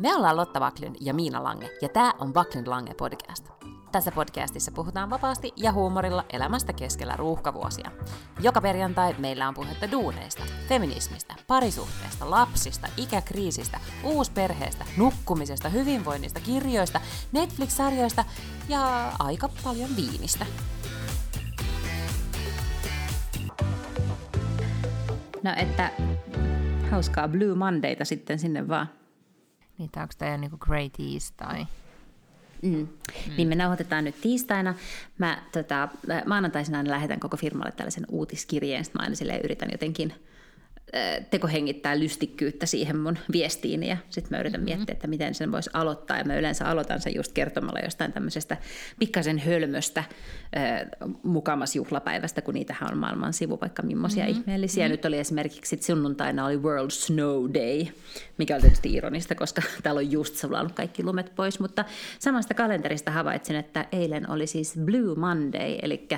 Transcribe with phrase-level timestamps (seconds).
[0.00, 3.48] Me ollaan Lotta Vaklin ja Miina Lange, ja tämä on Vaklin Lange podcast.
[3.92, 7.90] Tässä podcastissa puhutaan vapaasti ja huumorilla elämästä keskellä ruuhkavuosia.
[8.40, 17.00] Joka perjantai meillä on puhetta duuneista, feminismistä, parisuhteesta, lapsista, ikäkriisistä, uusperheestä, nukkumisesta, hyvinvoinnista, kirjoista,
[17.32, 18.24] Netflix-sarjoista
[18.68, 20.46] ja aika paljon viinistä.
[25.42, 25.90] No että
[26.90, 29.00] hauskaa Blue Mondayta sitten sinne vaan.
[29.80, 30.92] Niin, onko tämä niinku Great
[31.36, 31.66] tai...
[32.62, 32.70] Mm.
[32.72, 32.88] Mm.
[33.36, 34.74] Niin me nauhoitetaan nyt tiistaina.
[35.18, 35.88] Mä tota,
[36.26, 40.14] maanantaisena lähetän koko firmalle tällaisen uutiskirjeen, sitten mä aina yritän jotenkin–
[41.30, 44.76] tekohengittää lystikkyyttä siihen mun viestiin ja sitten mä yritän mm-hmm.
[44.76, 48.56] miettiä, että miten sen voisi aloittaa ja mä yleensä aloitan sen just kertomalla jostain tämmöisestä
[48.98, 50.86] pikkasen hölmöstä äh,
[51.22, 54.40] mukamas juhlapäivästä, kun niitähän on maailman sivu vaikka millaisia mm-hmm.
[54.40, 54.84] ihmeellisiä.
[54.84, 54.92] Mm-hmm.
[54.92, 57.86] Nyt oli esimerkiksi sit sunnuntaina oli World Snow Day,
[58.38, 61.84] mikä oli tietysti ironista, koska täällä on just sulannut kaikki lumet pois, mutta
[62.18, 66.08] samasta kalenterista havaitsin, että eilen oli siis Blue Monday, eli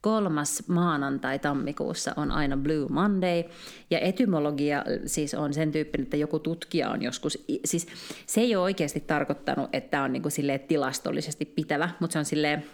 [0.00, 3.44] kolmas maanantai tammikuussa on aina Blue Monday.
[3.90, 7.86] Ja etymologia siis on sen tyyppinen, että joku tutkija on joskus, siis
[8.26, 10.32] se ei ole oikeasti tarkoittanut, että tämä on niin kuin
[10.68, 12.64] tilastollisesti pitävä, mutta se on silleen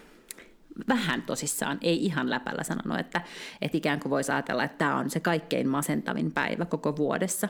[0.87, 3.21] vähän tosissaan, ei ihan läpällä sanonut, että,
[3.61, 7.49] että ikään kuin voisi ajatella, että tämä on se kaikkein masentavin päivä koko vuodessa.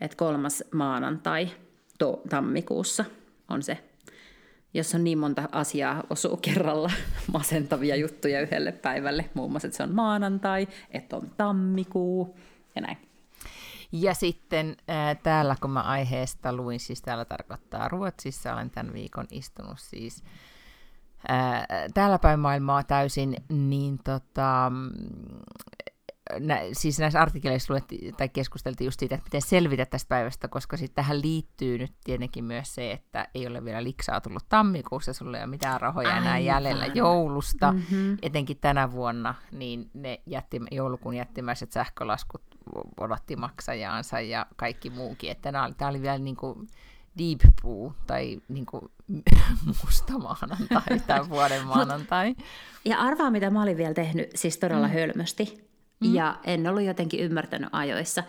[0.00, 1.48] Että kolmas maanantai
[1.98, 3.04] to, tammikuussa
[3.48, 3.78] on se
[4.74, 6.90] jos on niin monta asiaa osuu kerralla,
[7.32, 12.36] masentavia juttuja yhdelle päivälle, muun muassa, että se on maanantai, että on tammikuu
[12.74, 12.98] ja näin.
[13.92, 19.26] Ja sitten äh, täällä, kun mä aiheesta luin, siis täällä tarkoittaa Ruotsissa, olen tämän viikon
[19.30, 20.24] istunut siis
[21.30, 24.72] äh, täällä päin maailmaa täysin, niin tota,
[26.40, 30.76] nä, siis näissä artikkeleissa luettiin, tai keskusteltiin just siitä, että miten selvitä tästä päivästä, koska
[30.76, 35.36] sitten tähän liittyy nyt tietenkin myös se, että ei ole vielä liksaa tullut tammikuussa, sulla
[35.36, 36.22] ei ole mitään rahoja Aivan.
[36.22, 38.18] enää jäljellä joulusta, mm-hmm.
[38.22, 42.42] etenkin tänä vuonna, niin ne jätti, joulukuun jättimäiset sähkölaskut
[43.00, 46.68] odotti maksajaansa ja kaikki muukin, että tämä oli, tämä oli vielä niin kuin
[47.18, 48.82] deep poo tai niin kuin
[49.84, 52.34] musta maanantai, tämän vuoden maanantai.
[52.84, 54.92] Ja arvaa, mitä mä olin vielä tehnyt, siis todella mm.
[54.92, 55.71] hölmösti.
[56.08, 56.14] Mm.
[56.14, 58.22] Ja en ollut jotenkin ymmärtänyt ajoissa.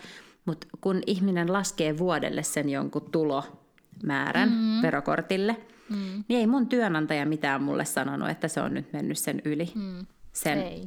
[0.44, 4.82] Mutta kun ihminen laskee vuodelle sen jonkun tulomäärän mm.
[4.82, 5.56] verokortille,
[5.90, 6.24] mm.
[6.28, 9.72] niin ei mun työnantaja mitään mulle sanonut, että se on nyt mennyt sen yli.
[9.74, 10.06] Mm.
[10.32, 10.84] Sen, ei.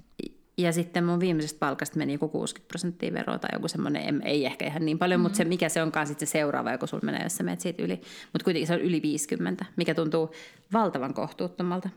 [0.58, 4.66] Ja sitten mun viimeisestä palkasta meni joku 60 prosenttia veroa tai joku semmoinen, ei ehkä
[4.66, 5.24] ihan niin paljon, mm.
[5.24, 7.84] mutta se mikä se onkaan sitten se seuraava, joku sulla menee, jos sä menet siitä
[7.84, 8.02] yli.
[8.34, 10.32] Mutta kuitenkin se on yli 50, mikä tuntuu
[10.74, 11.90] valtavan kohtuuttomalta.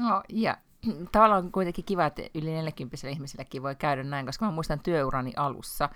[0.00, 0.56] No, ja
[1.12, 5.32] tavallaan on kuitenkin kiva, että yli 40 ihmisilläkin voi käydä näin, koska mä muistan työurani
[5.36, 5.88] alussa,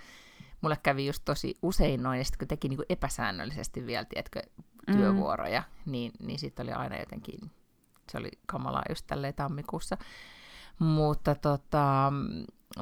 [0.61, 4.41] mulle kävi just tosi usein noin, ja sitten kun teki niin kuin epäsäännöllisesti vielä, tiedätkö,
[4.87, 4.93] mm.
[4.97, 5.91] työvuoroja, mm.
[5.91, 7.39] niin, niin sitten oli aina jotenkin,
[8.11, 9.97] se oli kamalaa just tälleen tammikuussa.
[10.79, 12.13] Mutta tota,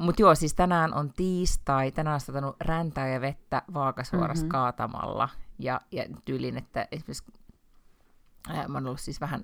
[0.00, 4.48] mut joo, siis tänään on tiistai, tänään on satanut räntää ja vettä vaakasuorassa mm-hmm.
[4.48, 7.24] kaatamalla, ja, ja tyylin, että esimerkiksi
[8.48, 9.42] mä oon ollut siis vähän,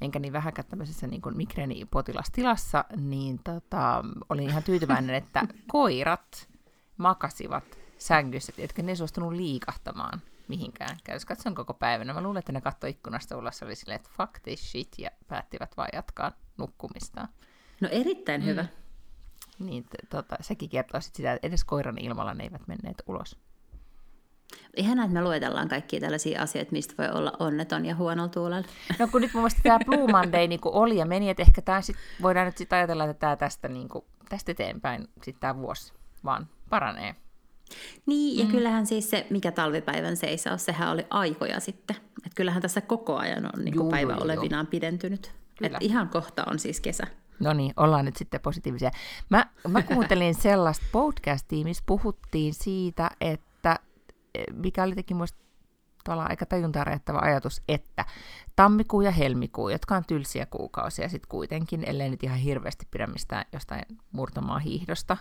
[0.00, 6.48] enkä niin vähäkään tämmöisessä niin kuin migreenipotilastilassa, niin tota, olin ihan tyytyväinen, että koirat
[6.96, 7.64] makasivat
[7.98, 10.96] sängyssä, että ne suostunut liikahtamaan mihinkään.
[11.04, 12.14] Käys katson koko päivänä.
[12.14, 15.76] Mä luulen, että ne katsoi ikkunasta ulos oli silleen, että fuck this shit, ja päättivät
[15.76, 17.28] vaan jatkaa nukkumistaan.
[17.80, 18.46] No erittäin mm.
[18.46, 18.66] hyvä.
[19.58, 23.38] Niin, tota, sekin kertoo sit sitä, että edes koiran ilmalla ne eivät menneet ulos.
[24.76, 28.66] Ihanaa, että me luetellaan kaikkia tällaisia asioita, mistä voi olla onneton ja huonolla tuulella.
[28.98, 31.80] No kun nyt mun mielestä tämä Blue Monday niin oli ja meni, että ehkä tämä
[31.80, 35.92] sit, voidaan nyt sitten ajatella, että tämä tästä, niin kuin, tästä eteenpäin sitten tämä vuosi
[36.24, 37.14] vaan paranee.
[38.06, 38.50] Niin, ja mm.
[38.50, 41.96] kyllähän siis se, mikä talvipäivän seisoo, sehän oli aikoja sitten.
[41.96, 45.32] Että kyllähän tässä koko ajan on niin juu, päivä olevinaan pidentynyt.
[45.62, 47.04] Että ihan kohta on siis kesä.
[47.40, 48.90] No niin, ollaan nyt sitten positiivisia.
[49.28, 53.53] Mä, mä kuuntelin sellaista podcastia, missä puhuttiin siitä, että
[54.52, 55.44] mikä oli teki muista
[56.08, 56.84] aika tajuntaa
[57.20, 58.04] ajatus, että
[58.56, 63.44] tammikuu ja helmikuu, jotka on tylsiä kuukausia sitten kuitenkin, ellei nyt ihan hirveästi pidä mistään
[63.52, 63.82] jostain
[64.12, 65.16] murtamaa hiihdosta,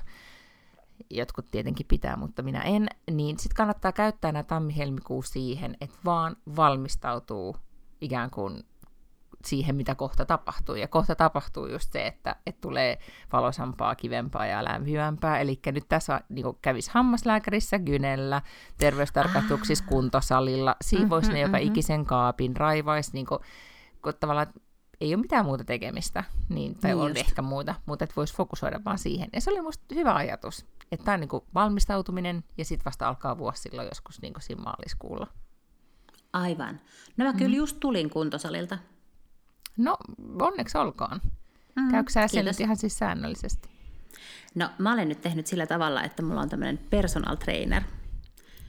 [1.10, 6.36] jotkut tietenkin pitää, mutta minä en, niin sitten kannattaa käyttää nämä tammi-helmikuu siihen, että vaan
[6.56, 7.58] valmistautuu
[8.02, 8.64] ikään kuin
[9.46, 10.76] siihen, mitä kohta tapahtuu.
[10.76, 13.00] Ja kohta tapahtuu just se, että, että tulee
[13.34, 15.40] valosampaa, kivempaa ja lämpimämpää.
[15.40, 18.42] Eli nyt tässä niin kävisi hammaslääkärissä, gynellä,
[18.78, 19.90] terveystarkastuksissa, ah.
[19.90, 21.72] kuntosalilla, siivoisi mm-hmm, ne joka mm-hmm.
[21.72, 23.40] ikisen kaapin, raivaisi, niin kuin,
[24.02, 24.48] kun tavallaan
[25.02, 27.20] ei ole mitään muuta tekemistä, niin, tai niin on just.
[27.20, 29.30] ehkä muuta, mutta että voisi fokusoida vaan siihen.
[29.34, 33.38] Ja se oli musta hyvä ajatus, että tämä on niin valmistautuminen, ja sitten vasta alkaa
[33.38, 35.28] vuosi silloin joskus niin siinä maaliskuulla.
[36.34, 36.80] Aivan.
[37.18, 37.38] No mä mm.
[37.38, 38.78] kyllä just tulin kuntosalilta.
[39.78, 39.98] No,
[40.42, 41.22] onneksi olkoon.
[41.76, 43.70] Mm, Käykö sä sen nyt ihan siis säännöllisesti?
[44.56, 47.84] No, mä olen nyt tehnyt sillä tavalla, että mulla on tämmöinen personal trainer.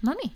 [0.02, 0.32] No niin.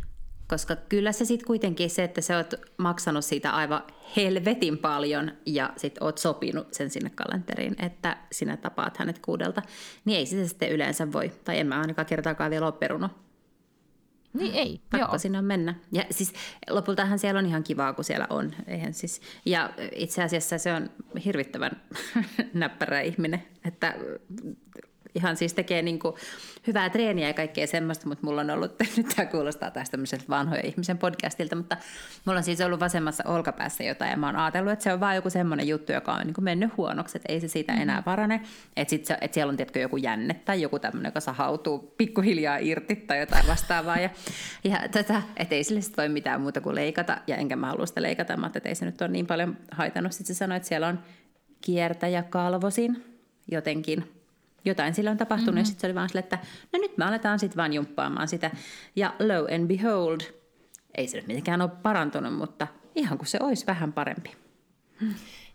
[0.48, 3.82] Koska kyllä se sitten kuitenkin se, että sä oot maksanut siitä aivan
[4.16, 9.62] helvetin paljon ja sit oot sopinut sen sinne kalenteriin, että sinä tapaat hänet kuudelta,
[10.04, 13.12] niin ei sitä sitten yleensä voi, tai en mä ainakaan kertaakaan vielä ole perunut.
[14.32, 15.18] Niin ei, Pakko joo.
[15.18, 15.74] sinne on mennä.
[15.92, 16.32] Ja siis
[16.70, 18.54] lopultahan siellä on ihan kivaa, kun siellä on.
[18.66, 20.90] Eihän siis, ja itse asiassa se on
[21.24, 21.82] hirvittävän
[22.54, 23.94] näppärä ihminen, että
[25.14, 26.14] ihan siis tekee niin kuin
[26.66, 30.62] hyvää treeniä ja kaikkea semmoista, mutta mulla on ollut, nyt tämä kuulostaa taas tämmöiseltä vanhoja
[30.64, 31.76] ihmisen podcastilta, mutta
[32.24, 35.16] mulla on siis ollut vasemmassa olkapäässä jotain ja mä oon ajatellut, että se on vaan
[35.16, 38.40] joku semmoinen juttu, joka on niin kuin mennyt huonoksi, että ei se siitä enää parane,
[38.76, 42.58] että, sit se, että siellä on tietkö joku jänne tai joku tämmöinen, joka sahautuu pikkuhiljaa
[42.58, 43.98] irti tai jotain vastaavaa.
[43.98, 44.10] Ja,
[44.64, 47.18] ja tätä, että ei sille voi mitään muuta kuin leikata.
[47.26, 50.12] Ja enkä mä halua sitä leikata, mutta että ei se nyt ole niin paljon haitannut.
[50.12, 50.98] Sitten se sanoi, että siellä on
[51.60, 53.04] kiertäjä kalvosin
[53.50, 54.17] jotenkin
[54.64, 55.58] jotain sillä on tapahtunut, mm-hmm.
[55.58, 56.38] ja sitten se oli vaan sille, että
[56.72, 58.50] no nyt me aletaan sitten vaan jumppaamaan sitä.
[58.96, 60.20] Ja lo and behold,
[60.94, 64.36] ei se nyt mitenkään ole parantunut, mutta ihan kuin se olisi vähän parempi.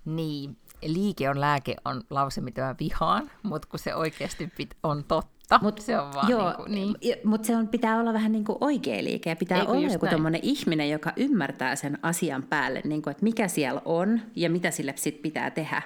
[0.05, 5.03] Niin, liike on lääke on lause, mitä mä vihaan, mutta kun se oikeasti pit- on
[5.03, 7.17] totta, mut, se on vaan joo, niin kuin, niin.
[7.23, 10.07] Mutta se on, pitää olla vähän niin kuin oikea liike ja pitää Eikö olla joku
[10.07, 14.71] tommonen ihminen, joka ymmärtää sen asian päälle, niin kuin, että mikä siellä on ja mitä
[14.71, 15.81] sille sit pitää tehdä.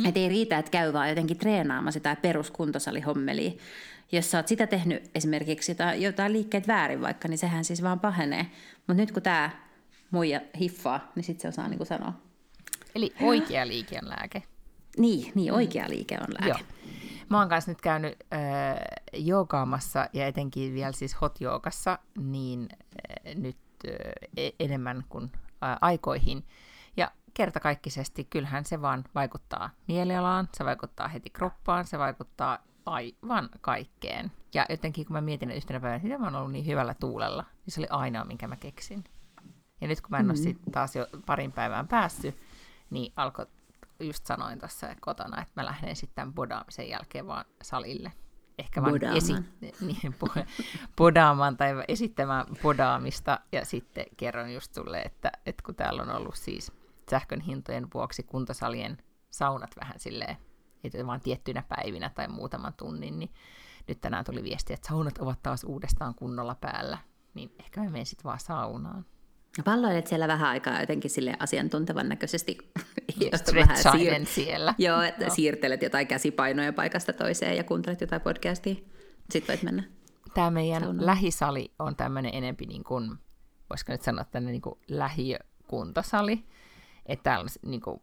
[0.00, 0.06] Mm.
[0.06, 3.52] Että ei riitä, että käy vaan jotenkin treenaamassa tai peruskuntosalihommeliä.
[4.12, 8.00] Jos sä oot sitä tehnyt esimerkiksi jotain, jotain liikkeet väärin vaikka, niin sehän siis vaan
[8.00, 8.46] pahenee.
[8.76, 9.50] Mutta nyt kun tämä
[10.10, 12.12] muija hiffaa, niin sitten se osaa niin kuin sanoa.
[12.94, 14.42] Eli oikea liike on lääke.
[14.98, 15.90] Niin, niin oikea mm.
[15.90, 16.48] liike on lääke.
[16.48, 16.58] Joo.
[17.28, 18.40] Mä oon kanssa nyt käynyt äh,
[19.12, 23.56] joogaamassa ja etenkin vielä siis hot joogassa, niin äh, nyt
[23.88, 25.24] äh, enemmän kuin
[25.64, 26.44] äh, aikoihin–
[27.36, 34.32] kertakaikkisesti kyllähän se vaan vaikuttaa mielialaan, se vaikuttaa heti kroppaan, se vaikuttaa aivan kaikkeen.
[34.54, 37.72] Ja jotenkin kun mä mietin yhtenä päivänä, että mä oon ollut niin hyvällä tuulella, niin
[37.72, 39.04] se oli ainoa, minkä mä keksin.
[39.80, 40.30] Ja nyt kun mä en mm-hmm.
[40.30, 42.36] ole sit taas jo parin päivään päässyt,
[42.90, 43.46] niin alkoi,
[44.00, 48.12] just sanoin tuossa kotona, että mä lähden sitten tämän bodaamisen jälkeen vaan salille.
[48.58, 49.32] Ehkä vaan esi-
[49.86, 50.14] niin,
[50.96, 53.40] bodaamaan tai esittämään bodaamista.
[53.52, 56.72] Ja sitten kerron just sulle, että, että kun täällä on ollut siis
[57.10, 58.98] sähkön hintojen vuoksi kuntosalien
[59.30, 60.36] saunat vähän silleen,
[60.84, 63.30] että vaan tiettyinä päivinä tai muutaman tunnin, niin
[63.88, 66.98] nyt tänään tuli viesti, että saunat ovat taas uudestaan kunnolla päällä,
[67.34, 69.04] niin ehkä mä menen sitten vaan saunaan.
[69.64, 72.58] Palloilet siellä vähän aikaa jotenkin sille asiantuntevan näköisesti.
[73.54, 74.74] vähän siir- siellä.
[74.78, 75.34] Joo, että Joo.
[75.34, 78.74] siirtelet jotain käsipainoja paikasta toiseen ja kuuntelet jotain podcastia.
[79.30, 79.82] Sitten voit mennä.
[80.34, 81.06] Tämä meidän saunaan.
[81.06, 83.18] lähisali on tämmöinen enempi, niin kuin,
[83.70, 86.44] voisiko nyt sanoa, tämmöinen niin kuin lähiökuntosali.
[87.06, 88.00] Että niin kuin,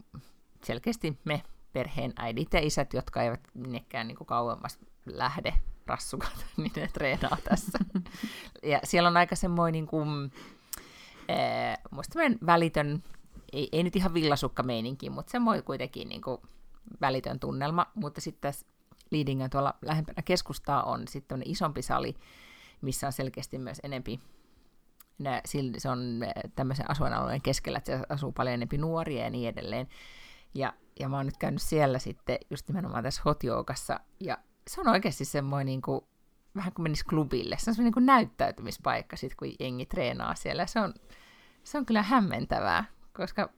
[0.63, 5.53] selkeästi me perheen äidit ja isät, jotka eivät minnekään niin kuin, kauemmas lähde
[5.85, 7.79] rassukat, niin ne treenaa tässä.
[8.63, 10.31] ja siellä on aika semmoinen niin kuin,
[11.27, 11.75] ee,
[12.45, 13.03] välitön,
[13.53, 16.41] ei, ei nyt ihan villasukka meininki, mutta semmoinen kuitenkin niin kuin,
[17.01, 17.85] välitön tunnelma.
[17.95, 18.65] Mutta sitten tässä
[19.11, 22.15] Liidingen tuolla lähempänä keskustaa on sitten isompi sali,
[22.81, 24.19] missä on selkeästi myös enempi
[25.19, 25.41] ne,
[25.77, 26.19] se on
[26.55, 29.87] tämmöisen asuinalueen keskellä, että se asuu paljon enemmän nuoria ja niin edelleen.
[30.53, 34.87] Ja, ja mä oon nyt käynyt siellä sitten just nimenomaan tässä hotjoukassa, ja se on
[34.87, 36.01] oikeasti semmoinen niin kuin,
[36.55, 37.57] vähän kuin menisi klubille.
[37.59, 40.65] Se on semmoinen niin kuin näyttäytymispaikka sitten, kun jengi treenaa siellä.
[40.65, 40.93] Se on,
[41.63, 43.49] se on kyllä hämmentävää, koska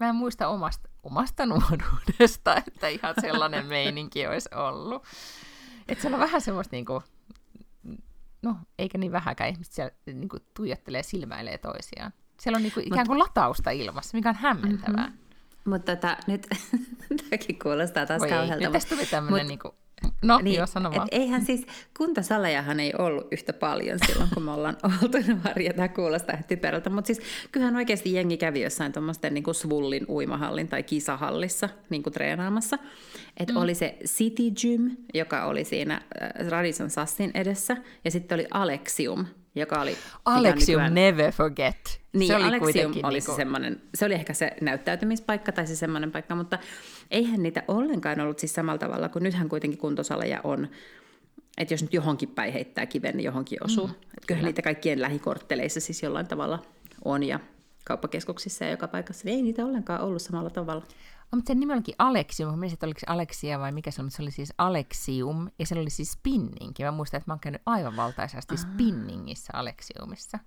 [0.00, 5.04] mä en muista omasta, omasta nuoruudesta, että ihan sellainen meininki olisi ollut.
[5.88, 7.02] Että se on vähän semmoista niin kuin,
[8.42, 12.12] no eikä niin vähäkään ihmiset siellä niin kuin, tuijottelee silmäilee toisiaan.
[12.40, 15.06] Siellä on niin kuin, ikään kuin latausta ilmassa, mikä on hämmentävää.
[15.06, 15.27] Mm-hmm.
[15.68, 16.46] Mutta tota, nyt
[17.30, 18.64] tämäkin kuulostaa taas Voi kauhealta.
[18.64, 19.72] Nyt tästä tuli tämmöinen Mut, niin kuin,
[20.22, 21.08] No, niin, joo, sano vaan.
[21.10, 25.72] eihän siis, kuntasalejahan ei ollut yhtä paljon silloin, kun me ollaan oltu nuoria.
[25.72, 27.20] Tämä kuulostaa ihan typerältä, mutta siis
[27.52, 32.78] kyllähän oikeasti jengi kävi jossain tuommoisten niin Svullin uimahallin tai kisahallissa niin kuin treenaamassa.
[33.36, 33.60] Että mm.
[33.60, 39.26] oli se City Gym, joka oli siinä äh, Radisson Sassin edessä, ja sitten oli Alexium,
[39.54, 39.96] joka oli...
[40.24, 40.94] Alexium nykyään...
[40.94, 42.00] never forget.
[42.12, 43.32] Niin, se oli Alexium oli niinku...
[43.32, 46.58] se semmoinen, se oli ehkä se näyttäytymispaikka tai se semmoinen paikka, mutta
[47.10, 50.68] eihän niitä ollenkaan ollut siis samalla tavalla, kun nythän kuitenkin kuntosaleja on,
[51.58, 53.86] että jos nyt johonkin päin heittää kiven, niin johonkin osuu.
[53.86, 54.26] Mm, kyllä.
[54.26, 56.62] Kyllähän niitä kaikkien lähikortteleissa siis jollain tavalla
[57.04, 57.40] on ja
[57.84, 60.86] kauppakeskuksissa ja joka paikassa, niin ei niitä ollenkaan ollut samalla tavalla.
[61.32, 62.50] Oh, mutta sen nimi olikin Alexium.
[62.50, 65.50] Mä mietin, että oliko se Alexia vai mikä se oli, mutta se oli siis Alexium,
[65.58, 66.84] ja se oli siis spinningi.
[66.84, 68.62] Mä muistan, että mä oon käynyt aivan valtaisesti Aha.
[68.62, 70.38] spinningissä Alexiumissa.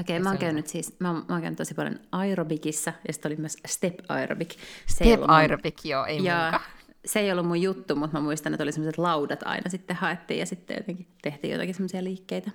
[0.00, 3.32] Okei, okay, mä oon käynyt siis, mä mä oon käynyt tosi paljon aerobikissa, ja sitten
[3.32, 4.58] oli myös step aerobic.
[4.86, 6.60] Step aerobic, joo, ei ja
[7.04, 10.40] se ei ollut mun juttu, mutta mä muistan, että oli sellaiset laudat aina sitten haettiin
[10.40, 12.50] ja sitten jotenkin tehtiin jotakin semmoisia liikkeitä.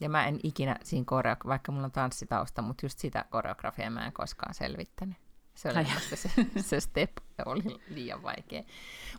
[0.00, 4.06] Ja mä en ikinä siinä koreo, vaikka mulla on tanssitausta, mutta just sitä koreografiaa mä
[4.06, 5.23] en koskaan selvittänyt.
[5.54, 6.28] Se oli se,
[6.60, 7.10] se step
[7.46, 8.62] oli liian vaikea.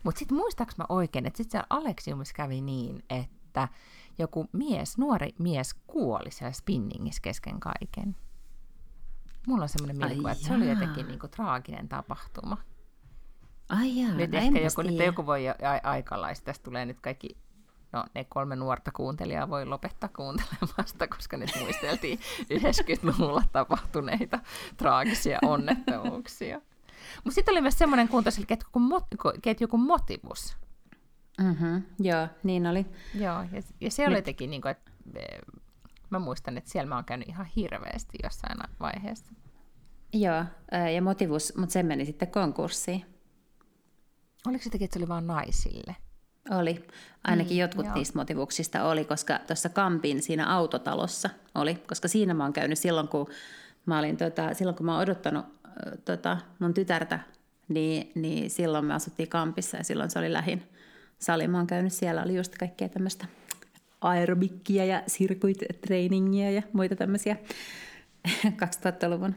[0.04, 3.68] Mutta sitten muistaaks mä oikein, että sitten se Aleksiumis kävi niin, että
[4.18, 8.16] joku mies, nuori mies kuoli siellä spinningissä kesken kaiken.
[9.48, 12.58] Mulla on semmoinen mielikuva, että se oli jotenkin niinku traaginen tapahtuma.
[13.70, 16.46] Ai jaa, nyt ehkä joku, nyt joku voi a- aikalaista.
[16.46, 17.38] Tästä tulee nyt kaikki,
[17.96, 22.20] no ne kolme nuorta kuuntelijaa voi lopettaa kuuntelemasta, koska nyt muisteltiin
[22.54, 24.40] 90-luvulla tapahtuneita
[24.78, 26.62] traagisia onnettomuuksia.
[27.24, 28.46] Mutta sitten oli myös semmoinen kuuntaisi
[29.42, 30.58] ketju kuin Motivus.
[31.42, 32.86] Mm-hmm, joo, niin oli.
[33.14, 35.40] Joo, ja, ja se oli jotenkin, niin kuin, että eh,
[36.10, 39.34] mä muistan, että siellä mä oon käynyt ihan hirveästi jossain vaiheessa.
[40.14, 40.46] Joo,
[40.96, 43.06] ja Motivus, mutta se meni sitten konkurssiin.
[44.48, 45.96] Oliko se että se oli vain naisille?
[46.52, 46.86] Oli.
[47.24, 47.96] Ainakin mm, jotkut joo.
[47.96, 53.08] niistä motivuksista oli, koska tuossa Kampin siinä autotalossa oli, koska siinä mä oon käynyt silloin,
[53.08, 53.28] kun
[53.86, 55.46] mä olin, tota, silloin kun mä oon odottanut
[56.06, 57.20] tota, mun tytärtä,
[57.68, 60.64] niin, niin silloin me asuttiin Kampissa ja silloin se oli lähin
[61.20, 61.48] sali.
[61.48, 63.26] Mä oon käynyt siellä, oli just kaikkea tämmöistä
[64.02, 67.38] aerobikkia ja circuit-trainingia ja muita tämmöisiä
[68.64, 69.36] 2000-luvun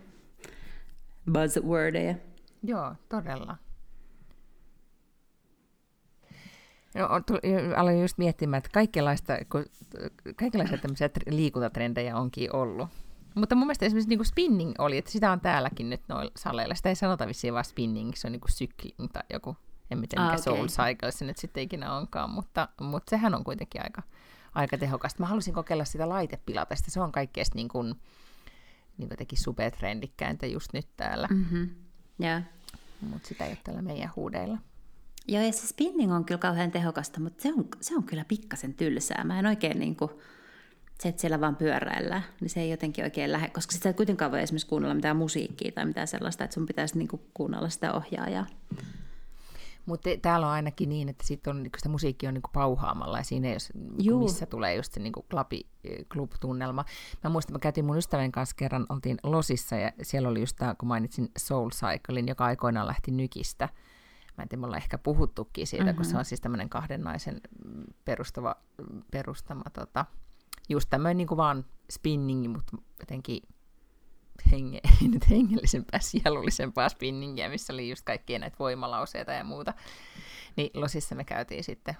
[1.32, 2.14] buzzwordeja.
[2.62, 3.56] Joo, todella.
[6.98, 7.08] No,
[7.76, 9.32] aloin just miettimään, että kaikenlaista,
[10.36, 12.88] kaikenlaisia tämmöisiä liikuntatrendejä onkin ollut.
[13.34, 16.74] Mutta mun mielestä esimerkiksi niin kuin spinning oli, että sitä on täälläkin nyt noilla saleilla.
[16.74, 19.56] Sitä ei sanota vissiin vaan spinning, se on niin kuin cykling tai joku,
[19.90, 20.38] en tiedä mikä ah, okay.
[20.38, 24.02] soul cycle se nyt sitten ikinä onkaan, mutta, mutta sehän on kuitenkin aika,
[24.54, 25.22] aika tehokasta.
[25.22, 27.94] Mä halusin kokeilla sitä laitepilatesta, se on kaikkein niin kuin,
[28.98, 31.28] niin kuin teki supertrendikkäintä just nyt täällä.
[31.30, 31.70] Mm-hmm.
[32.22, 32.42] Yeah.
[33.00, 34.58] Mutta sitä ei ole täällä meidän huudeilla.
[35.28, 38.74] Joo, ja se spinning on kyllä kauhean tehokasta, mutta se on, se on kyllä pikkasen
[38.74, 39.24] tylsää.
[39.24, 40.10] Mä en oikein niin kuin,
[41.00, 44.30] se, että siellä vaan pyöräillä, niin se ei jotenkin oikein lähde, koska sitä ei kuitenkaan
[44.30, 47.92] voi esimerkiksi kuunnella mitään musiikkia tai mitään sellaista, että sun pitäisi niin kuin kuunnella sitä
[47.92, 48.46] ohjaajaa.
[49.86, 53.48] Mutta täällä on ainakin niin, että sit on, sitä musiikki on niinku pauhaamalla ja siinä
[53.48, 53.56] ei
[54.12, 55.66] ole, missä tulee just se niinku klabi,
[56.12, 56.84] club-tunnelma.
[57.24, 60.74] Mä muistan, mä käytiin mun ystävän kanssa kerran, oltiin Losissa ja siellä oli just tämä,
[60.74, 63.68] kun mainitsin Soul Cyclein, joka aikoinaan lähti Nykistä–
[64.38, 65.96] mä en tiedä, me ollaan ehkä puhuttukin siitä, mm-hmm.
[65.96, 66.18] kun se mhm.
[66.18, 67.40] on siis tämmöinen kahden naisen
[68.04, 68.56] perustava,
[69.10, 70.04] perustama, tota,
[70.68, 73.42] just tämmöinen niin kuin vaan spinningi, mutta jotenkin
[74.52, 74.80] henge,
[75.12, 79.74] nyt hengellisempää, sielullisempaa spinningiä, missä oli just kaikkia näitä voimalauseita ja muuta.
[80.56, 81.96] Niin Losissa me käytiin sitten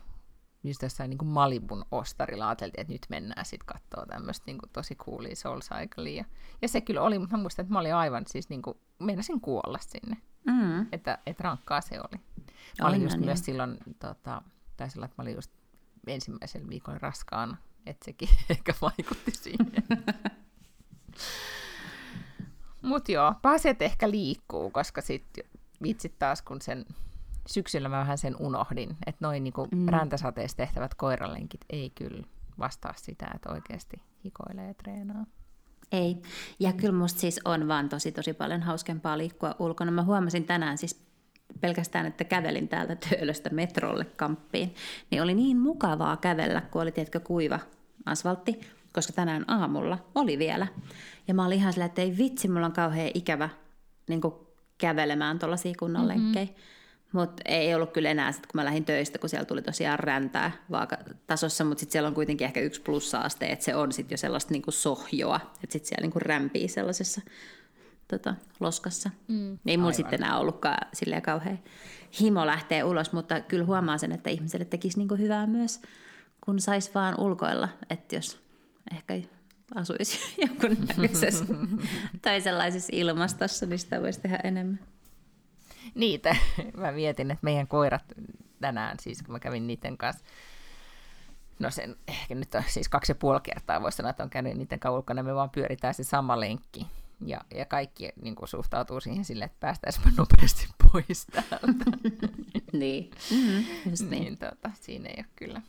[0.65, 4.71] just jossain niin kuin Malibun ostarilla, ajateltiin, että nyt mennään sitten katsoa tämmöistä niin kuin
[4.73, 6.13] tosi coolia Soul Cyclea.
[6.13, 6.25] Ja,
[6.63, 9.41] ja se kyllä oli, mutta mä muistan, että mä olin aivan siis niin kuin, meinasin
[9.41, 10.17] kuolla sinne.
[10.47, 10.87] Mm.
[10.93, 12.21] Että, että rankkaa se oli.
[12.83, 14.43] Mä olin just myös silloin, tota,
[14.77, 15.51] taisi olla, että mä olin just
[16.07, 19.73] ensimmäisen viikon raskaana, että sekin ehkä vaikutti siihen.
[22.83, 25.27] Mut joo, pääset ehkä liikkuu, koska sit
[25.83, 26.85] vitsit taas, kun sen
[27.47, 29.89] syksyllä mä vähän sen unohdin, että noin niinku mm.
[29.89, 32.25] räntäsateessa tehtävät koiralenkit ei kyllä
[32.59, 35.27] vastaa sitä, että oikeasti hikoilee ja treenaa.
[35.93, 36.23] Ei.
[36.61, 39.91] Ja kyllä musta siis on vaan tosi tosi paljon hauskempaa liikkua ulkona.
[39.91, 41.08] Mä huomasin tänään siis
[41.61, 44.75] pelkästään, että kävelin täältä Töölöstä metrolle kamppiin,
[45.11, 47.59] niin oli niin mukavaa kävellä, kun oli tietkö kuiva
[48.07, 48.61] asfaltti,
[48.93, 50.67] koska tänään aamulla oli vielä.
[51.29, 53.49] Ja mä olin ihan silleen, että ei vitsi, mulla on kauhean ikävä
[54.09, 54.21] niin
[54.79, 56.25] kävelemään tuollaisia kunnon mm-hmm.
[56.25, 56.59] lenkkejä.
[57.13, 60.53] Mutta ei ollut kyllä enää sit, kun mä lähdin töistä, kun siellä tuli tosiaan räntää
[60.71, 64.53] vaakatasossa, mutta sitten siellä on kuitenkin ehkä yksi plussa-aste, että se on sitten jo sellaista
[64.53, 67.21] niinku sohjoa, että sitten siellä niinku rämpii sellaisessa
[68.09, 69.11] tota, loskassa.
[69.29, 71.59] Mm, ei mulla sitten enää ollutkaan silleen kauhean
[72.21, 75.83] himo lähtee ulos, mutta kyllä huomaa sen, että ihmiselle tekisi niinku hyvää myös,
[76.45, 78.41] kun sais vaan ulkoilla, että jos
[78.95, 79.15] ehkä
[79.75, 81.45] asuisi jonkun näköisessä
[82.23, 84.81] tai sellaisessa ilmastossa, niin sitä voisi tehdä enemmän
[85.95, 86.37] niitä.
[86.77, 88.05] Mä mietin, että meidän koirat
[88.61, 90.25] tänään, siis kun mä kävin niiden kanssa,
[91.59, 94.57] no sen ehkä nyt on siis kaksi ja puoli kertaa, voisi sanoa, että on käynyt
[94.57, 96.87] niiden kanssa ulkona, me vaan pyöritään se sama lenkki.
[97.27, 101.85] Ja, ja kaikki niin kuin, suhtautuu siihen silleen, että päästäisiin nopeasti pois täältä.
[102.73, 103.11] niin.
[103.31, 103.91] Mm-hmm.
[103.91, 104.11] Just niin.
[104.11, 105.63] niin tota, siinä ei ole kyllä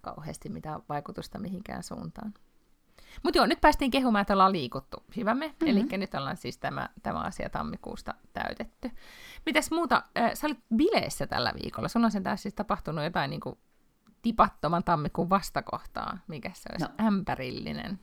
[0.00, 2.34] kauheasti mitään vaikutusta mihinkään suuntaan.
[3.22, 5.46] Mutta joo, nyt päästiin kehumaan, että ollaan liikuttu hyvämme.
[5.46, 5.68] Mm-hmm.
[5.68, 8.90] Eli nyt ollaan siis tämä, tämä asia tammikuusta täytetty.
[9.46, 10.02] Mitäs muuta?
[10.34, 11.88] Sä olit bileissä tällä viikolla.
[11.88, 13.58] Sulla on sen taas siis tapahtunut jotain niin kuin
[14.22, 16.18] tipattoman tammikuun vastakohtaa.
[16.28, 16.84] Mikä se olisi?
[16.84, 17.06] No.
[17.06, 18.00] Ämpärillinen.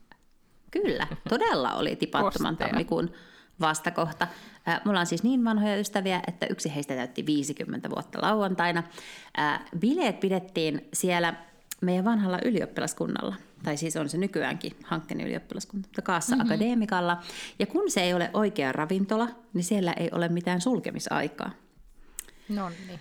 [0.72, 3.12] Kyllä, todella oli tipattoman tammikuun
[3.60, 4.28] vastakohta.
[4.66, 8.84] Ää, Mulla on siis niin vanhoja ystäviä, että yksi heistä täytti 50 vuotta lauantaina.
[9.38, 11.34] Ää, Bileet pidettiin siellä
[11.82, 16.52] meidän vanhalla ylioppilaskunnalla, tai siis on se nykyäänkin hankkeen ylioppilaskunta, mutta Kaassa mm-hmm.
[16.52, 17.22] Akademikalla.
[17.60, 21.52] Ja kun se ei ole oikea ravintola, niin siellä ei ole mitään sulkemisaikaa.
[22.50, 22.88] No niin.
[22.88, 23.00] Niin.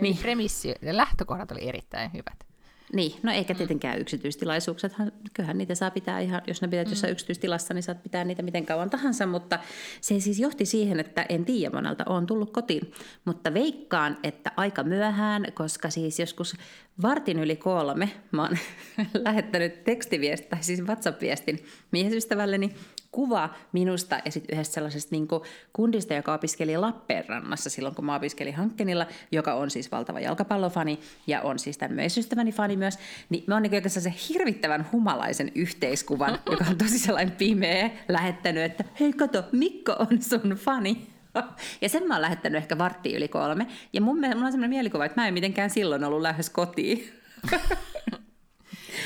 [0.00, 0.18] Niin.
[0.18, 2.45] Premissi, ja lähtökohdat oli erittäin hyvät.
[2.92, 7.74] Niin, no eikä tietenkään yksityistilaisuuksethan, kyllähän niitä saa pitää ihan, jos ne pidät jossain yksityistilassa,
[7.74, 9.58] niin saat pitää niitä miten kauan tahansa, mutta
[10.00, 12.92] se siis johti siihen, että en tiedä monelta on tullut kotiin,
[13.24, 16.56] mutta veikkaan, että aika myöhään, koska siis joskus
[17.02, 18.58] vartin yli kolme mä oon
[19.24, 22.74] lähettänyt tekstiviestin, tai siis WhatsApp-viestin miesystävälleni,
[23.16, 25.28] kuva minusta ja sitten yhdestä sellaisesta niin
[25.72, 31.42] kundista, joka opiskeli Lappeenrannassa silloin, kun mä opiskelin Hankkenilla, joka on siis valtava jalkapallofani ja
[31.42, 32.98] on siis tämän miesystäväni fani myös,
[33.30, 38.84] niin mä oon niin se hirvittävän humalaisen yhteiskuvan, joka on tosi sellainen pimeä, lähettänyt, että
[39.00, 41.06] hei kato, Mikko on sun fani.
[41.80, 43.66] Ja sen mä oon lähettänyt ehkä varttiin yli kolme.
[43.92, 47.12] Ja mun, mielestä- mulla on sellainen mielikuva, että mä en mitenkään silloin ollut lähes kotiin.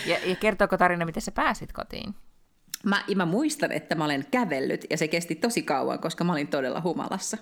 [0.06, 2.14] Ja, ja kertooko tarina, miten sä pääsit kotiin?
[2.84, 6.32] Mä, ja mä muistan, että mä olen kävellyt ja se kesti tosi kauan, koska mä
[6.32, 7.38] olin todella humalassa.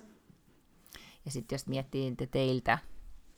[1.24, 2.78] Ja sitten jos miettii te teiltä,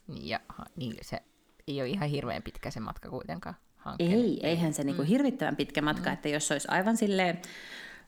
[0.06, 0.40] niin, ja,
[0.76, 1.22] niin se
[1.68, 3.54] ei ole ihan hirveän pitkä se matka kuitenkaan.
[3.76, 4.12] hankkeen.
[4.12, 7.40] Ei, eihän se niinku hirvittävän pitkä matka, että jos olisi aivan silleen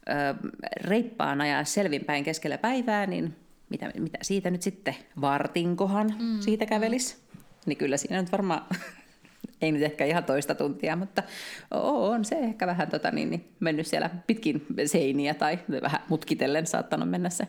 [0.09, 0.49] ö,
[0.81, 3.37] reippaana ja selvinpäin keskellä päivää, niin
[3.69, 6.41] mitä, mitä siitä nyt sitten, vartinkohan mm.
[6.41, 7.17] siitä kävelisi,
[7.67, 8.67] niin kyllä siinä nyt varmaan,
[9.63, 11.23] ei nyt ehkä ihan toista tuntia, mutta
[11.71, 17.11] on se ehkä vähän tota, niin, niin, mennyt siellä pitkin seiniä tai vähän mutkitellen saattanut
[17.11, 17.49] mennä se,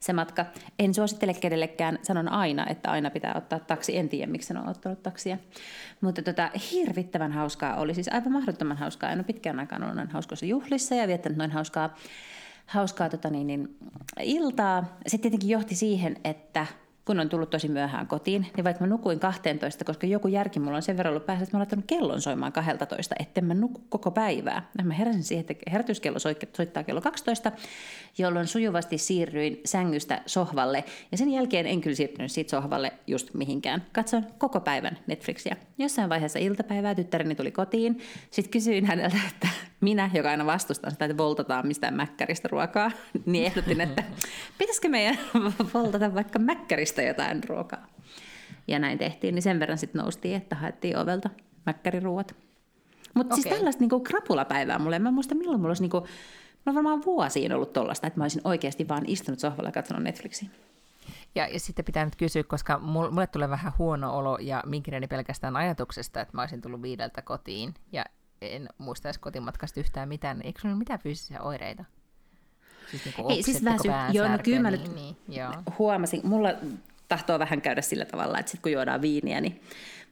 [0.00, 0.46] se matka.
[0.78, 3.96] En suosittele kenellekään, sanon aina, että aina pitää ottaa taksi.
[3.96, 5.38] En tiedä, miksi en ole ottanut taksia.
[6.00, 9.10] Mutta tota, hirvittävän hauskaa oli, siis aivan mahdottoman hauskaa.
[9.10, 11.94] En ole pitkään aikaan ollut noin hauskoissa juhlissa ja viettänyt noin hauskaa,
[12.66, 13.76] hauskaa tota niin, niin,
[14.20, 14.98] iltaa.
[15.06, 16.66] Se tietenkin johti siihen, että
[17.08, 20.76] kun on tullut tosi myöhään kotiin, niin vaikka mä nukuin 12, koska joku järki mulla
[20.76, 23.82] on sen verran ollut päässä, että mä oon laittanut kellon soimaan 12, etten mä nuku
[23.88, 24.68] koko päivää.
[24.78, 26.18] Ja Mä heräsin siihen, että herätyskello
[26.56, 27.52] soittaa kello 12,
[28.18, 30.84] jolloin sujuvasti siirryin sängystä sohvalle.
[31.12, 33.82] Ja sen jälkeen en kyllä siirtynyt siitä sohvalle just mihinkään.
[33.92, 35.56] Katsoin koko päivän Netflixiä.
[35.78, 37.98] Jossain vaiheessa iltapäivää tyttäreni tuli kotiin.
[38.30, 39.48] Sitten kysyin häneltä, että
[39.80, 42.90] minä, joka aina vastustan sitä, että voltataan mistään mäkkäristä ruokaa,
[43.26, 44.02] niin ehdotin, että
[44.58, 45.18] pitäisikö meidän
[45.74, 47.86] voltata vaikka mäkkäristä jotain ruokaa.
[48.68, 51.30] Ja näin tehtiin, niin sen verran sitten noustiin, että haettiin ovelta
[51.66, 52.34] mäkkäriruuat.
[53.14, 53.58] Mutta siis Okei.
[53.58, 56.08] tällaista niinku krapulapäivää mulle, mä en muista milloin mulla olisi niinku, mulla
[56.66, 60.48] on varmaan vuosiin ollut tollasta, että mä olisin oikeasti vaan istunut sohvalla ja katsonut Netflixiä.
[61.34, 65.06] Ja, ja sitten pitää nyt kysyä, koska mul- mulle tulee vähän huono olo ja minkineeni
[65.06, 68.04] pelkästään ajatuksesta, että mä olisin tullut viideltä kotiin ja
[68.42, 70.40] en muistaisi kotimatkasta yhtään mitään.
[70.44, 71.84] Eikö sinulla mitään fyysisiä oireita?
[72.90, 75.52] Siis niinku Ei, siis väsy- joo, no kyllä mä niin, nyt- niin, joo.
[75.78, 76.48] huomasin, mulla
[77.08, 79.60] tahtoo vähän käydä sillä tavalla, että sit kun juodaan viiniä, niin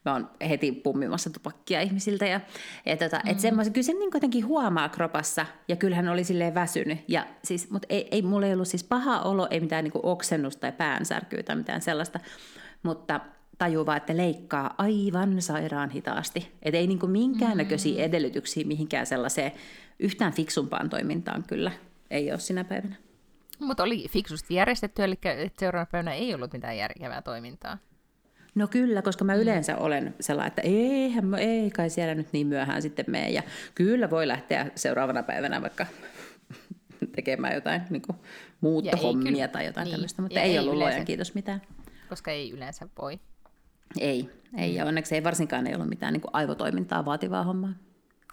[0.05, 2.27] mä oon heti pummimassa tupakkia ihmisiltä.
[2.27, 2.41] Ja,
[2.87, 3.31] ja tota, mm.
[3.31, 6.99] et semmoisen, kyllä sen niin kuitenkin huomaa kropassa, ja kyllähän oli silleen väsynyt.
[7.09, 10.61] Ja siis, mutta ei, ei, mulla ei ollut siis paha olo, ei mitään niin oksennusta
[10.61, 12.21] tai päänsärkyä tai mitään sellaista,
[12.83, 13.21] mutta
[13.59, 16.53] tajuu vaan, että leikkaa aivan sairaan hitaasti.
[16.63, 19.53] Et ei niin minkäännäköisiä edellytyksiä mihinkään sellaiseen
[19.99, 21.73] yhtään fiksumpaan toimintaan kyllä
[22.11, 22.97] ei ole sinä päivänä.
[23.59, 25.19] Mutta oli fiksusti järjestetty, eli
[25.59, 27.79] seuraavana päivänä ei ollut mitään järkevää toimintaa.
[28.55, 32.83] No kyllä, koska mä yleensä olen sellainen, että eihän, ei kai siellä nyt niin myöhään
[32.83, 33.31] sitten mene.
[33.31, 33.43] Ja
[33.75, 35.87] kyllä voi lähteä seuraavana päivänä vaikka
[37.17, 38.17] tekemään jotain niin kuin
[38.61, 40.91] muuttohommia kyllä- tai jotain niin, tämmöistä, mutta ei, ei ollut yleensä.
[40.91, 41.63] luojan kiitos mitään.
[42.09, 43.21] Koska ei yleensä voi.
[44.01, 47.73] Ei, ei ja onneksi ei varsinkaan ei ollut mitään niin kuin aivotoimintaa vaativaa hommaa.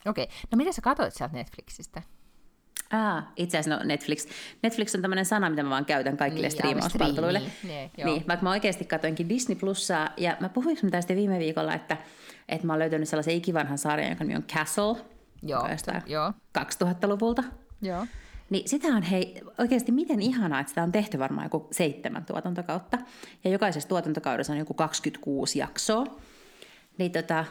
[0.06, 2.02] Okei, no mitä sä katsoit sieltä Netflixistä?
[2.94, 4.28] Ah, itse asiassa no Netflix.
[4.64, 7.42] Netflix on tämmöinen sana, mitä mä vaan käytän kaikille Niin, striimauspalveluille.
[7.64, 11.74] niin, niin, vaikka mä oikeasti katsoinkin Disney Plussaa, ja mä puhuinko mä tästä viime viikolla,
[11.74, 11.98] että,
[12.50, 14.96] että mä oon löytänyt sellaisen ikivanhan sarjan, joka nimi on Castle,
[15.44, 15.68] Joo,
[16.08, 16.34] joo.
[16.60, 17.44] 2000-luvulta.
[17.82, 18.06] Joo.
[18.50, 22.98] Niin sitä on hei, oikeasti miten ihanaa, että sitä on tehty varmaan joku seitsemän tuotantokautta.
[23.44, 26.06] Ja jokaisessa tuotantokaudessa on joku 26 jaksoa.
[26.98, 27.46] Niin tota,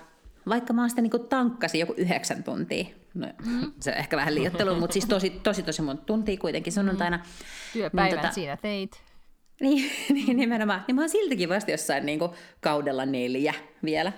[0.49, 3.73] vaikka mä oon sitä niinku tankkasin joku yhdeksän tuntia, no, mm.
[3.81, 7.21] se on ehkä vähän liiottelu, mutta siis tosi, tosi, tosi monta tuntia kuitenkin sunnuntaina.
[7.73, 9.03] Työpäivän Niin, tota- siinä teit.
[9.61, 10.85] Niin, niin nimenomaan.
[10.89, 14.13] Niin mä oon siltikin vasta jossain niinku kaudella neljä vielä.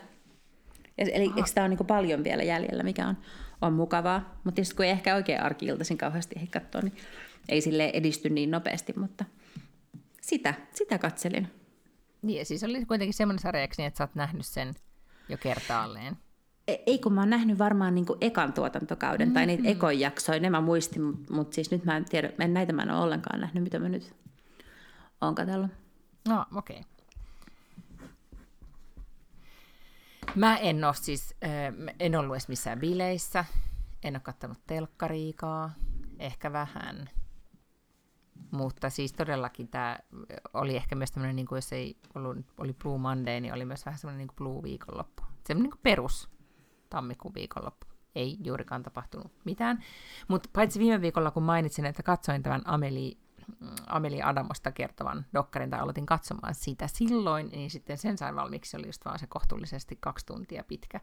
[0.99, 3.17] Ja, eli eikö tämä on niinku paljon vielä jäljellä, mikä on,
[3.63, 4.41] on mukavaa.
[4.45, 6.97] Mutta tietysti kun ei ehkä oikein arki-iltaisin kauheasti ehdi katsoa, niin
[7.49, 9.25] ei sille edisty niin nopeasti, mutta
[10.21, 11.49] sitä, sitä katselin.
[12.23, 14.75] Niin, ja siis oli kuitenkin semmoinen sarja, niin, että sä oot nähnyt sen
[15.29, 16.17] jo kertaalleen.
[16.69, 19.35] E- ei kun mä oon nähnyt varmaan niin ekan tuotantokauden mm-hmm.
[19.35, 22.55] tai niitä ekon jaksoja, ne mä muistin, mutta mut siis nyt mä en tiedä, en
[22.55, 24.15] näitä mä en ole ollenkaan nähnyt, mitä mä nyt
[25.21, 25.71] oon katsellut.
[26.29, 26.81] No, okei.
[26.81, 26.91] Okay.
[30.35, 31.35] Mä en ole siis,
[32.01, 33.45] en ollut edes missään bileissä,
[34.03, 35.71] en ole kattanut telkkariikaa,
[36.19, 37.11] ehkä vähän.
[38.51, 39.99] Mutta siis todellakin tämä
[40.55, 43.87] oli ehkä myös tämmöinen, niin kuin jos ei ollut, oli Blue Monday, niin oli myös
[43.87, 45.23] vähän semmoinen niin kuin Blue viikonloppu.
[45.47, 46.29] Semmoinen niin perus
[46.95, 47.87] tammikuun viikonloppu.
[48.15, 49.85] Ei juurikaan tapahtunut mitään.
[50.29, 53.19] Mutta paitsi viime viikolla, kun mainitsin, että katsoin tämän Ameli,
[53.87, 58.77] Ameli Adamosta kertovan dokkarin, tai aloitin katsomaan sitä silloin, niin sitten sen sain valmiiksi, se
[58.77, 61.01] oli just vaan se kohtuullisesti kaksi tuntia pitkä.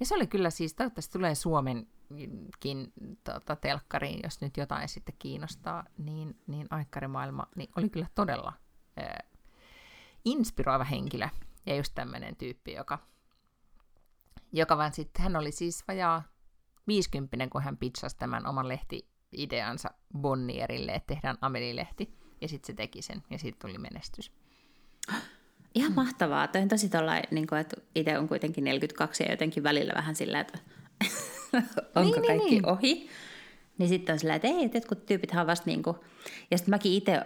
[0.00, 2.92] Ja se oli kyllä siis, toivottavasti tulee Suomenkin
[3.24, 8.52] tota, telkkariin, jos nyt jotain sitten kiinnostaa, niin, niin Aikkarimaailma niin oli kyllä todella
[8.98, 9.30] äh,
[10.24, 11.28] inspiroiva henkilö.
[11.66, 12.98] Ja just tämmöinen tyyppi, joka,
[14.54, 16.22] joka vaan sitten, hän oli siis vajaa
[16.86, 22.14] 50, kun hän pitchasi tämän oman lehti-ideansa Bonnierille, että tehdään Ameli-lehti.
[22.40, 24.32] Ja sitten se teki sen, ja siitä tuli menestys.
[25.74, 25.96] Ihan mm.
[25.96, 26.48] mahtavaa.
[26.48, 30.14] Toi on tosi tolla, niin kuin, että itse on kuitenkin 42 ja jotenkin välillä vähän
[30.14, 30.58] sillä, että
[31.94, 32.68] onko niin, niin, kaikki niin.
[32.68, 33.08] ohi.
[33.78, 35.96] Niin sitten on sillä, että ei, että jotkut tyypit on vasta niin kuin...
[36.50, 37.22] Ja sitten mäkin itse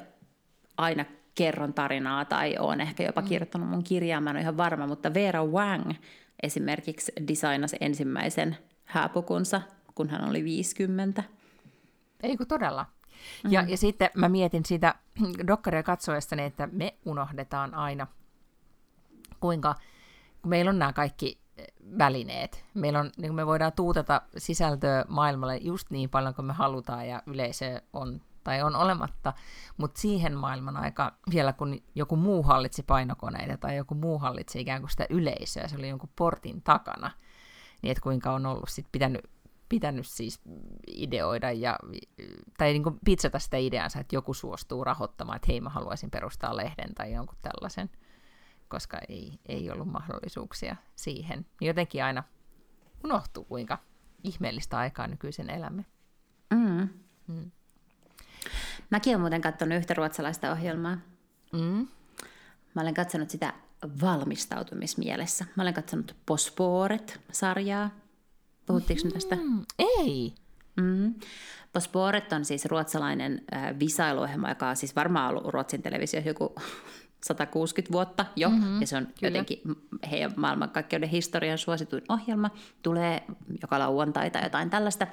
[0.77, 3.29] aina kerron tarinaa tai olen ehkä jopa mm.
[3.29, 5.93] kirjoittanut mun kirjaa, mä en ole ihan varma, mutta Vera Wang
[6.42, 9.62] esimerkiksi designasi ensimmäisen hääpukunsa,
[9.94, 11.24] kun hän oli 50.
[12.22, 12.87] Ei kun todella.
[13.48, 13.68] Ja, mm.
[13.68, 14.94] ja sitten mä mietin sitä
[15.46, 18.07] dokkaria katsoessani, että me unohdetaan aina–
[19.40, 19.74] kuinka
[20.42, 21.66] kun meillä on nämä kaikki eh,
[21.98, 22.64] välineet.
[22.74, 27.22] Meillä on, niin me voidaan tuutata sisältöä maailmalle just niin paljon kuin me halutaan ja
[27.27, 29.33] yleisö on tai on olematta,
[29.77, 34.81] mutta siihen maailman aika, vielä kun joku muu hallitsi painokoneita tai joku muu hallitsi ikään
[34.81, 37.11] kuin sitä yleisöä, se oli jonkun portin takana,
[37.83, 39.31] niin että kuinka on ollut sit pitänyt,
[39.68, 40.40] pitänyt siis
[40.87, 41.79] ideoida ja,
[42.59, 46.57] tai niin kuin pitsata sitä ideansa, että joku suostuu rahoittamaan, että hei mä haluaisin perustaa
[46.57, 47.90] lehden tai jonkun tällaisen
[48.68, 51.46] koska ei, ei ollut mahdollisuuksia siihen.
[51.61, 52.22] Jotenkin aina
[53.05, 53.79] unohtuu, kuinka
[54.24, 55.85] ihmeellistä aikaa nykyisen elämme.
[56.51, 56.88] Mm.
[57.27, 57.51] Mm.
[58.90, 60.98] Mäkin olen muuten katsonut yhtä ruotsalaista ohjelmaa.
[61.53, 61.88] Mm.
[62.74, 63.53] Mä olen katsonut sitä
[64.01, 65.44] valmistautumismielessä.
[65.57, 67.90] Mä olen katsonut Posporet-sarjaa.
[68.66, 69.12] Puhuttiinko mm.
[69.12, 69.37] tästä?
[69.79, 70.35] Ei.
[70.77, 71.14] Mm.
[71.72, 76.55] Posporet on siis ruotsalainen äh, visailuohjelma, joka on siis varmaan ollut Ruotsin televisio joku
[77.25, 79.15] 160 vuotta jo, mm-hmm, ja se on kyllä.
[79.21, 79.61] jotenkin
[80.11, 82.51] heidän maailmankaikkeuden historian suosituin ohjelma,
[82.83, 83.23] tulee
[83.63, 85.07] joka lauantai tai jotain tällaista.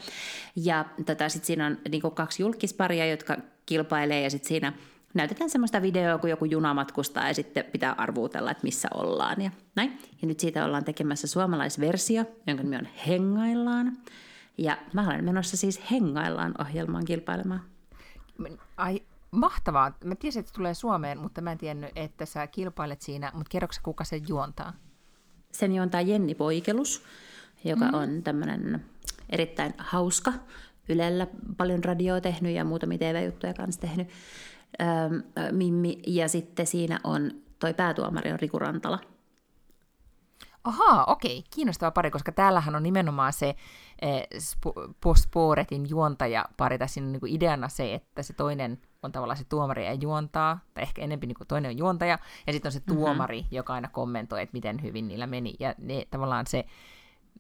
[0.56, 4.74] Ja tota, sitten siinä on niin kaksi julkisparia, jotka kilpailee, ja sitten siinä
[5.14, 9.52] näytetään semmoista videoa, kun joku juna matkustaa, ja sitten pitää arvuutella, että missä ollaan, ja
[9.76, 10.00] näin.
[10.22, 13.98] Ja nyt siitä ollaan tekemässä suomalaisversio, jonka nimi on Hengaillaan.
[14.58, 17.62] Ja mä olen menossa siis Hengaillaan ohjelmaan kilpailemaan.
[18.78, 19.98] Ai, mahtavaa.
[20.04, 23.32] Mä tiesin, että se tulee Suomeen, mutta mä en tiennyt, että sä kilpailet siinä.
[23.34, 24.74] Mutta kerroksä, kuka sen juontaa?
[25.52, 27.04] Sen juontaa Jenni Poikelus,
[27.64, 27.94] joka mm.
[27.94, 28.86] on tämmöinen
[29.30, 30.34] erittäin hauska.
[30.90, 34.10] Ylellä paljon radioa tehnyt ja muutamia TV-juttuja kanssa tehnyt.
[34.82, 36.02] Öö, Mimmi.
[36.08, 39.00] Ja sitten siinä on toi päätuomari on Riku Rantala.
[40.64, 43.56] Ahaa, okei, kiinnostava pari, koska täällähän on nimenomaan se
[44.02, 44.28] eh,
[45.16, 49.44] Sporetin juontaja pari, tai siinä on niin ideana se, että se toinen on tavallaan se
[49.50, 52.82] tuomari ja juontaa, tai ehkä enemmän niin kuin toinen on juontaja, ja sitten on se
[52.88, 52.98] mhm.
[52.98, 53.56] tuomari, mm-hmm.
[53.56, 56.66] joka aina kommentoi, että miten hyvin niillä meni, ja ne, tavallaan se,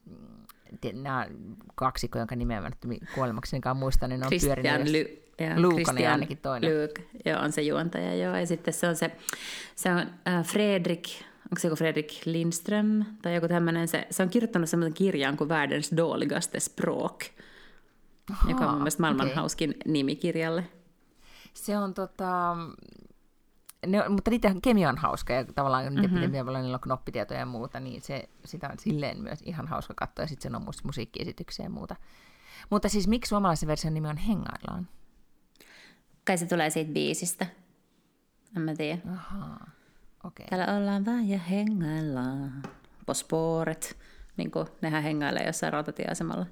[0.05, 1.27] mm, nämä
[1.75, 6.37] kaksikko, jonka nimeä mä nyt kuolemaksenikaan muistan, niin ne on Christian pyörinyt Ly- Luukonen ainakin
[6.37, 6.81] toinen.
[6.81, 9.11] Luke, joo, on se juontaja, joo, ja sitten se on se,
[9.75, 11.07] se on äh, Fredrik,
[11.45, 15.49] onko se joku Fredrik Lindström tai joku tämmöinen, se, se on kirjoittanut semmoisen kirjan kuin
[15.49, 17.23] Världens dåligaste språk,
[18.31, 19.35] Aha, joka on mun mielestä maailman okay.
[19.35, 20.69] hauskin nimi kirjalle.
[21.53, 22.55] Se on tota,
[23.87, 26.25] ne, mutta niiden kemia on hauska ja tavallaan niiden mm-hmm.
[26.25, 29.93] pitää olla, niillä on knoppitietoja ja muuta, niin se, sitä on silleen myös ihan hauska
[29.97, 31.95] katsoa ja sitten se on musiikkiesityksiä ja muuta.
[32.69, 34.87] Mutta siis miksi suomalaisen version nimi on Hengaillaan?
[36.25, 37.47] Kai se tulee siitä biisistä.
[38.57, 39.01] En mä tiedä.
[39.13, 39.74] Ahaa.
[40.27, 40.45] Okay.
[40.49, 42.63] Täällä ollaan vaan ja hengaillaan.
[43.05, 43.97] Posporet.
[44.37, 46.45] Niin kuin nehän hengailee jossain rautatieasemalla.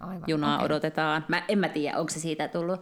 [0.00, 0.24] Aivan.
[0.26, 0.66] junaa okay.
[0.66, 1.24] odotetaan.
[1.28, 2.80] Mä, en mä tiedä, onko se siitä tullut.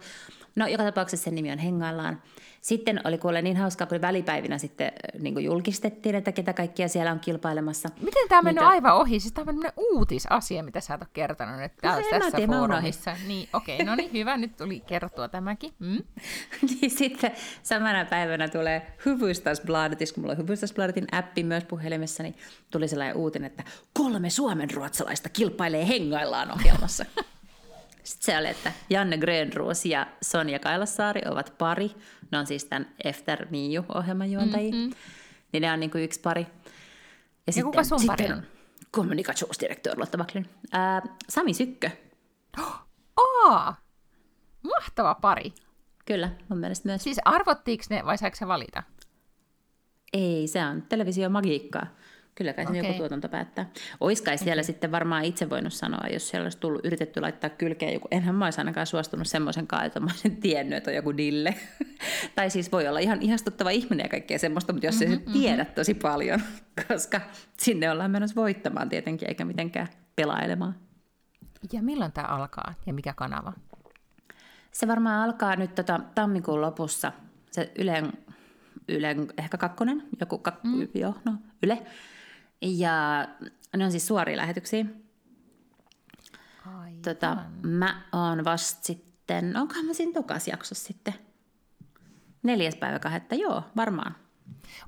[0.59, 2.21] No joka tapauksessa sen nimi on Hengaillaan.
[2.61, 6.87] Sitten oli kuule niin hauskaa, kun välipäivinä sitten äh, niin kuin julkistettiin, että ketä kaikkia
[6.87, 7.89] siellä on kilpailemassa.
[8.01, 8.69] Miten tämä on mennyt Niitä...
[8.69, 9.19] aivan ohi?
[9.19, 13.15] Siis tämä on uutisasia, mitä sä et ole kertonut nyt no, tässä tiedä, foorumissa.
[13.27, 15.73] Niin, okei, okay, no niin, hyvä, nyt tuli kerrottua tämäkin.
[15.79, 16.03] Mm.
[16.81, 17.31] niin sitten
[17.63, 22.35] samana päivänä tulee Hufvudstadsbladetis, kun mulla on Hufvudstadsbladetin appi myös puhelimessa, niin
[22.71, 27.05] tuli sellainen uutinen, että kolme suomenruotsalaista kilpailee hengaillaan ohjelmassa.
[28.03, 31.91] Sitten se oli, että Janne Grönroos ja Sonja Kailassaari ovat pari.
[32.31, 34.71] Ne on siis tämän Efter Miu-ohjelman juontajia.
[34.71, 34.95] Mm-hmm.
[35.51, 36.41] Niin ne on niin kuin yksi pari.
[36.41, 36.71] Ja,
[37.47, 38.43] ja sitten, kuka sun pari on?
[38.91, 40.45] Kommunikationsdirektör Lotta Backlund.
[40.71, 41.89] Ää, Sami Sykkö.
[43.17, 43.73] Oh,
[44.63, 45.53] mahtava pari.
[46.05, 47.03] Kyllä, mun mielestä myös.
[47.03, 48.83] Siis arvottiinko ne vai saiko se valita?
[50.13, 51.87] Ei, se on televisiomagiikkaa.
[52.39, 52.77] Kyllä kai okay.
[52.77, 53.69] joku tuotanto päättää.
[53.99, 54.63] Ois kai siellä okay.
[54.63, 58.45] sitten varmaan itse voinut sanoa, jos siellä olisi tullut, yritetty laittaa kylkeen joku, enhän mä
[58.45, 61.55] olisi ainakaan suostunut semmoisen kanssa, että mä olisin tiennyt, että on joku dille.
[62.35, 65.25] tai siis voi olla ihan ihastuttava ihminen ja kaikkea semmoista, mutta jos mm-hmm, ei se
[65.25, 65.41] mm-hmm.
[65.41, 66.41] tiedä tosi paljon,
[66.87, 67.21] koska
[67.57, 70.75] sinne ollaan menossa voittamaan tietenkin, eikä mitenkään pelailemaan.
[71.73, 73.53] Ja milloin tämä alkaa ja mikä kanava?
[74.71, 77.11] Se varmaan alkaa nyt tota, tammikuun lopussa.
[77.51, 78.13] Se Ylen,
[78.87, 80.87] Ylen ehkä kakkonen, joku kak, mm.
[80.93, 81.85] joo, no, Yle.
[82.61, 83.27] Ja
[83.77, 84.85] ne on siis suoria lähetyksiä.
[87.01, 91.13] Tota, mä oon vasta sitten, onkohan mä siinä tokas jaksossa sitten?
[92.43, 94.15] Neljäs päivä kahdetta, joo, varmaan.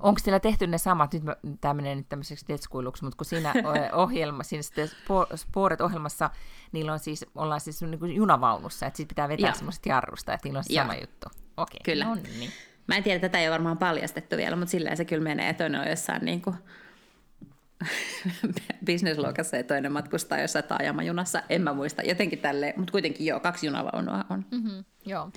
[0.00, 1.22] Onko teillä tehty ne samat, nyt
[1.60, 3.54] tämä menee nyt tämmöiseksi tetskuiluksi, mutta kun siinä
[3.92, 4.90] ohjelma, siinä sitten
[5.34, 6.30] Sporet-ohjelmassa,
[6.72, 10.48] niillä on siis, ollaan siis niin kuin junavaunussa, että sitten pitää vetää semmoiset jarrusta, että
[10.48, 11.28] niillä on sama juttu.
[11.56, 12.04] Okei, kyllä.
[12.04, 12.50] No niin.
[12.86, 15.64] Mä en tiedä, tätä ei ole varmaan paljastettu vielä, mutta sillä se kyllä menee, että
[15.64, 16.56] on jossain niin kuin
[18.86, 21.42] bisnesluokassa ja toinen matkustaa jossain taajamajunassa.
[21.48, 24.44] En mä muista, jotenkin tälleen, mutta kuitenkin joo, kaksi junavaunua on.
[24.50, 25.30] Mm-hmm, joo.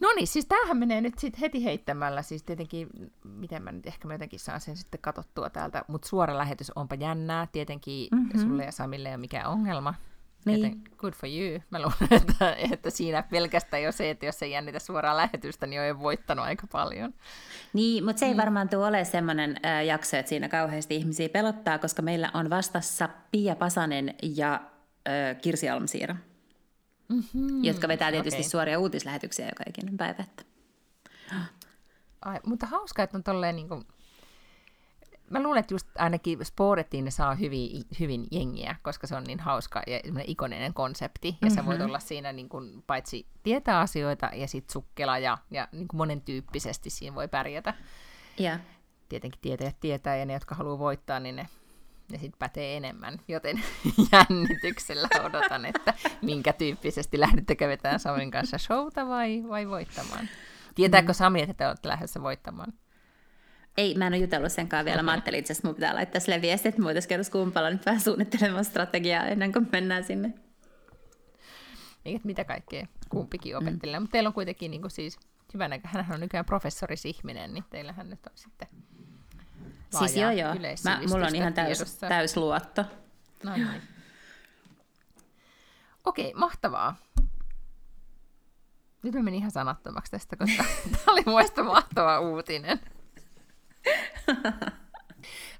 [0.00, 2.88] No niin, siis tämähän menee nyt sitten heti heittämällä, siis tietenkin,
[3.24, 6.94] miten mä nyt ehkä mä jotenkin saan sen sitten katsottua täältä, mutta suora lähetys onpa
[6.94, 8.40] jännää, tietenkin mm-hmm.
[8.40, 9.94] sulle ja Samille ei ole mikään ongelma.
[10.44, 10.62] Niin.
[10.62, 11.60] Joten good for you.
[11.70, 15.80] Mä luulen, että, että siinä pelkästään jo se, että jos ei jännitä suoraa lähetystä, niin
[15.80, 17.14] on jo voittanut aika paljon.
[17.72, 18.38] Niin, mutta se ei mm.
[18.38, 23.08] varmaan tule ole semmoinen äh, jakso, että siinä kauheasti ihmisiä pelottaa, koska meillä on vastassa
[23.30, 26.16] Pia Pasanen ja äh, Kirsi Almsiira,
[27.08, 27.64] mm-hmm.
[27.64, 28.50] jotka vetää tietysti okay.
[28.50, 30.22] suoria uutislähetyksiä joka ikinen päivä.
[30.22, 30.44] Että.
[32.22, 33.84] Ai, mutta hauskaa, että on tolleen niin kuin
[35.32, 39.40] mä luulen, että just ainakin Sporettiin ne saa hyvin, hyvin jengiä, koska se on niin
[39.40, 41.28] hauska ja ikoninen konsepti.
[41.28, 41.54] Ja mm-hmm.
[41.54, 41.86] sä voit mhm.
[41.86, 46.20] olla siinä niin kuin, paitsi tietää asioita ja sit sukkela ja, ja niin kuin monen
[46.20, 47.74] tyyppisesti siinä voi pärjätä.
[48.40, 48.60] Yeah.
[49.08, 51.48] Tietenkin tietäjät tietää ja ne, jotka haluaa voittaa, niin ne,
[52.12, 53.20] ne sitten pätee enemmän.
[53.28, 53.62] Joten
[54.12, 60.28] jännityksellä odotan, että minkä tyyppisesti lähdette vetään Samin kanssa showta vai, vai voittamaan.
[60.74, 61.14] Tietääkö mm.
[61.14, 62.72] Sami, että te olette lähdössä voittamaan?
[63.76, 64.96] Ei, mä en ole jutellut senkaan vielä.
[64.96, 65.04] Okay.
[65.04, 67.86] Mä ajattelin itse asiassa, mun pitää laittaa sille viesti, että me voitaisiin käydä kumpalla nyt
[67.86, 70.34] vähän suunnittelemaan strategiaa ennen kuin mennään sinne.
[72.04, 73.98] Niin, että mitä kaikkea kumpikin opettelee.
[73.98, 74.02] Mm.
[74.02, 75.18] Mutta teillä on kuitenkin niin kuin siis,
[75.54, 78.68] hyvänä, hän on nykyään professorisihminen, niin teillähän nyt on sitten
[79.98, 80.54] Siis joo joo,
[80.84, 82.84] mä, mulla on ihan täys, täys luotto.
[83.42, 83.82] No niin.
[86.04, 86.96] Okei, mahtavaa.
[89.02, 92.80] Nyt mä menin ihan sanattomaksi tästä, koska tämä oli muista mahtava uutinen.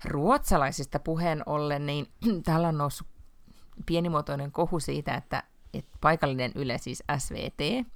[0.04, 2.06] Ruotsalaisista puheen ollen, niin
[2.44, 3.06] täällä on noussut
[3.86, 5.42] pienimuotoinen kohu siitä, että,
[5.74, 7.86] että paikallinen Yle, siis SVT,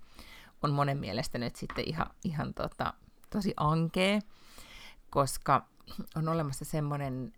[0.63, 2.95] on monen mielestä nyt sitten ihan, ihan tota,
[3.31, 4.21] tosi ankee,
[5.11, 5.67] koska
[6.17, 7.33] on olemassa semmoinen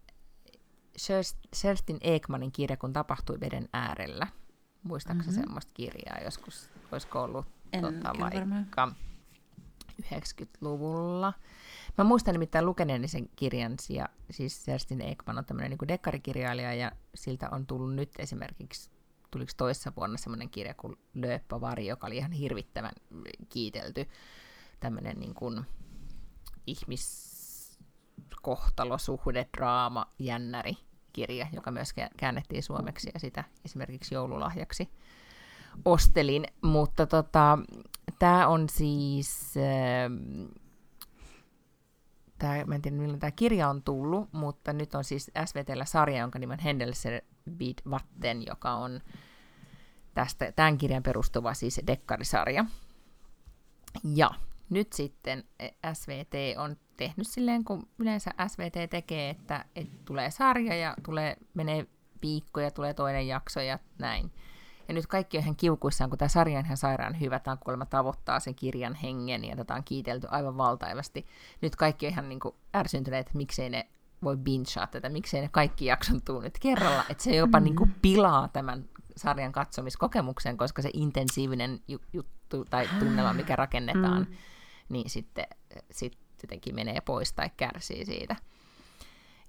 [1.55, 4.27] Sherstin Ekmanin kirja, kun tapahtui veden äärellä.
[4.83, 5.43] Muistaakseni mm-hmm.
[5.43, 8.93] semmoista kirjaa joskus, olisiko ollut en, tota, vaikka
[10.03, 11.33] 90-luvulla.
[11.99, 16.93] Mä muistan nimittäin lukeneeni sen kirjan, ja siis Kerstin Ekman on tämmöinen niin dekkarikirjailija, ja
[17.15, 18.91] siltä on tullut nyt esimerkiksi,
[19.31, 22.93] tuliko toissa vuonna semmoinen kirja kuin Lööppävari, joka oli ihan hirvittävän
[23.49, 24.09] kiitelty,
[24.81, 25.61] tämmöinen niin kuin
[26.67, 30.77] ihmiskohtalo, suhde, draama, jännäri
[31.13, 34.89] kirja, joka myös käännettiin suomeksi ja sitä esimerkiksi joululahjaksi
[35.85, 37.59] ostelin, mutta tota,
[38.19, 39.63] tämä on siis äh,
[42.39, 46.19] tämä, mä en tiedä milloin tämä kirja on tullut, mutta nyt on siis SVTllä sarja,
[46.19, 47.23] jonka nimi on Hendelser
[47.59, 49.01] vid Vatten, joka on
[50.15, 52.65] tästä, tämän kirjan perustuva siis dekkarisarja.
[54.15, 54.31] Ja
[54.71, 55.45] nyt sitten
[55.93, 61.87] SVT on tehnyt silleen, kun yleensä SVT tekee, että, että tulee sarja ja tulee, menee
[62.23, 64.33] viikkoja tulee toinen jakso ja näin.
[64.89, 67.39] Ja nyt kaikki on ihan kiukuissaan, kun tämä sarja on ihan sairaan hyvä.
[67.39, 71.27] Tämä kuulemma tavoittaa sen kirjan hengen ja tätä on kiitelty aivan valtaivasti.
[71.61, 73.87] Nyt kaikki on ihan niin kuin ärsyntyneet, että miksei ne
[74.23, 77.05] voi binchaa tätä, miksei ne kaikki jakson tuu nyt kerralla.
[77.09, 77.65] Että se jopa mm.
[77.65, 78.85] niin kuin pilaa tämän
[79.17, 81.81] sarjan katsomiskokemuksen, koska se intensiivinen
[82.13, 84.37] juttu tai tunnelma, mikä rakennetaan, mm.
[84.89, 85.47] niin sitten
[85.91, 88.37] sit jotenkin menee pois tai kärsii siitä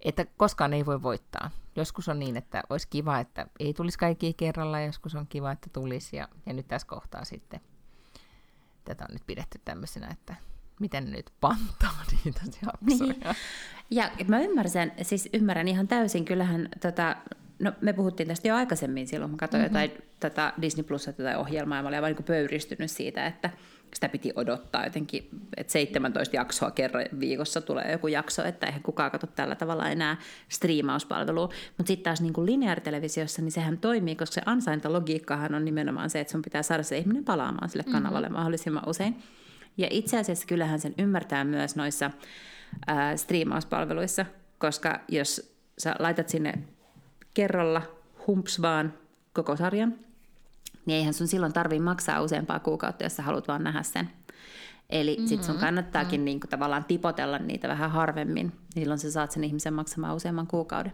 [0.02, 1.52] että koskaan ei voi voittaa.
[1.76, 5.52] Joskus on niin, että olisi kiva, että ei tulisi kaikki kerralla, ja joskus on kiva,
[5.52, 7.62] että tulisi, ja, ja nyt tässä kohtaa sitten
[8.90, 10.36] tätä on nyt pidetty tämmöisenä, että
[10.80, 13.14] miten nyt pantaa niitä jaksoja.
[13.14, 13.36] Niin.
[13.92, 17.16] Ja mä ymmärrän, siis ymmärrän ihan täysin, kyllähän tota,
[17.60, 19.82] no me puhuttiin tästä jo aikaisemmin silloin, kun katsoin mm-hmm.
[19.82, 23.50] jotain tätä Disney Plusa tätä ohjelmaa, ja mä olin aivan niin pöyristynyt siitä, että
[23.93, 29.12] sitä piti odottaa jotenkin, että 17 jaksoa kerran viikossa tulee joku jakso, että eihän kukaan
[29.12, 30.17] katso tällä tavalla enää
[30.49, 31.49] striimauspalvelua.
[31.78, 36.19] Mutta sitten taas niin kuin lineaaritelevisiossa, niin sehän toimii, koska se ansaintalogiikkahan on nimenomaan se,
[36.19, 38.38] että sun pitää saada se ihminen palaamaan sille kanavalle mm-hmm.
[38.38, 39.15] mahdollisimman usein.
[39.78, 42.12] Ja itse asiassa kyllähän sen ymmärtää myös noissa
[42.88, 44.25] ää, striimauspalveluissa,
[44.58, 46.54] koska jos sä laitat sinne
[47.34, 47.82] kerralla
[48.28, 48.93] humps vaan
[49.34, 49.95] koko sarjan,
[50.86, 54.10] niin eihän sun silloin tarvii maksaa useampaa kuukautta, jos sä haluat vaan nähdä sen.
[54.89, 55.28] Eli mm-hmm.
[55.28, 56.26] sit sun kannattaakin mm-hmm.
[56.26, 60.94] niinku tavallaan tipotella niitä vähän harvemmin, niin silloin sä saat sen ihmisen maksamaan useamman kuukauden.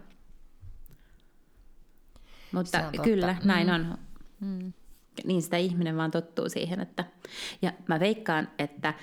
[2.52, 3.46] Mutta kyllä, totta.
[3.46, 3.90] näin mm-hmm.
[3.90, 3.98] on.
[4.40, 4.72] Mm.
[5.24, 7.04] Niin sitä ihminen vaan tottuu siihen, että...
[7.62, 8.94] Ja mä veikkaan, että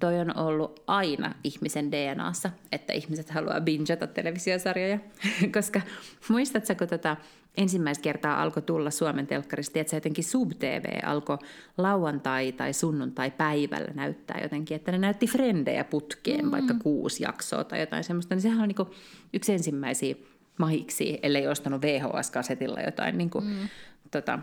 [0.00, 4.98] toi on ollut aina ihmisen DNAssa, että ihmiset haluaa bingata televisiosarjoja.
[5.54, 5.80] Koska
[6.28, 7.16] muistatko, kun tota,
[7.56, 11.38] ensimmäistä kertaa alkoi tulla Suomen telkkarista, että se jotenkin Sub-TV alkoi
[11.78, 16.50] lauantai- tai sunnuntai-päivällä näyttää jotenkin, että ne näytti frendejä putkeen, mm.
[16.50, 18.96] vaikka kuusi jaksoa tai jotain semmoista, niin sehän on niin
[19.32, 20.14] yksi ensimmäisiä
[20.58, 23.68] mahiksi, ellei ostanut VHS-kasetilla jotain niin kuin, mm.
[24.10, 24.38] tota,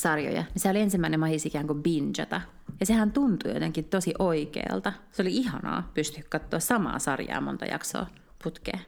[0.00, 0.44] sarjoja.
[0.56, 2.40] Se oli ensimmäinen mahis ikään kuin bingata.
[2.80, 4.92] Ja sehän tuntui jotenkin tosi oikealta.
[5.12, 8.06] Se oli ihanaa pystyä katsoa samaa sarjaa monta jaksoa
[8.44, 8.80] putkeen.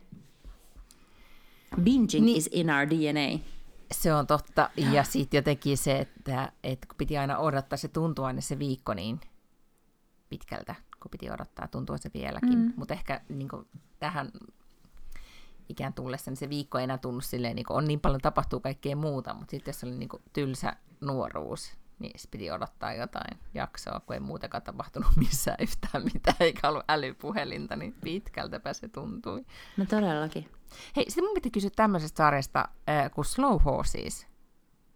[1.80, 3.44] Binging niin, is in our DNA.
[3.92, 4.70] Se on totta.
[4.92, 8.94] Ja sitten jotenkin se, että, että kun piti aina odottaa, se tuntuu aina se viikko
[8.94, 9.20] niin
[10.28, 12.58] pitkältä, kun piti odottaa, tuntuu se vieläkin.
[12.58, 12.72] Mm.
[12.76, 13.66] Mutta ehkä niin kuin,
[13.98, 14.30] tähän
[15.68, 18.60] ikään tullessa, niin se viikko ei enää tunnu silleen, niin kuin, on niin paljon tapahtuu
[18.60, 23.38] kaikkea muuta, mutta sitten jos oli niin kuin, tylsä nuoruus, niin se piti odottaa jotain
[23.54, 29.44] jaksoa, kun ei muutenkaan tapahtunut missään yhtään mitään, eikä ollut älypuhelinta, niin pitkältäpä se tuntui.
[29.76, 30.48] No todellakin.
[30.96, 34.26] Hei, sitten mun piti kysyä tämmöisestä sarjasta äh, kuin Slow Horses.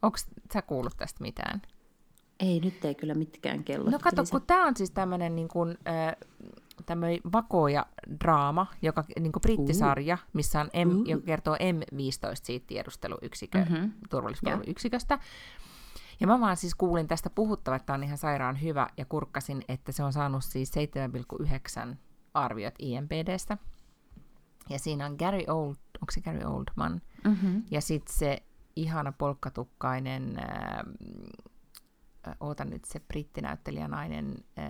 [0.03, 0.19] Onko
[0.53, 1.63] sä kuullut tästä mitään?
[2.41, 3.91] Ei, nyt ei kyllä mitkään kello.
[3.91, 6.17] No kato, kun tämä on siis tämmöinen niin kuin, äh,
[7.33, 7.87] vakoja
[8.25, 10.31] draama, joka niin kuin brittisarja, uh.
[10.33, 11.09] missä on M, uh.
[11.09, 13.93] joka kertoo M15 siitä tiedusteluyksikö, mm-hmm.
[14.11, 15.19] turvallisuusyksiköstä.
[16.21, 19.93] Ja mä vaan siis kuulin tästä puhuttava, että on ihan sairaan hyvä, ja kurkkasin, että
[19.93, 20.73] se on saanut siis
[21.91, 21.97] 7,9
[22.35, 23.59] arviot IMPDstä.
[24.71, 27.03] Ja siinä on Gary Old, onko se Gary Oldman?
[27.25, 27.63] Mm-hmm.
[27.71, 28.43] Ja sitten se
[28.77, 34.67] ihana polkkatukkainen, äh, oota nyt se brittinäyttelijänainen, äh,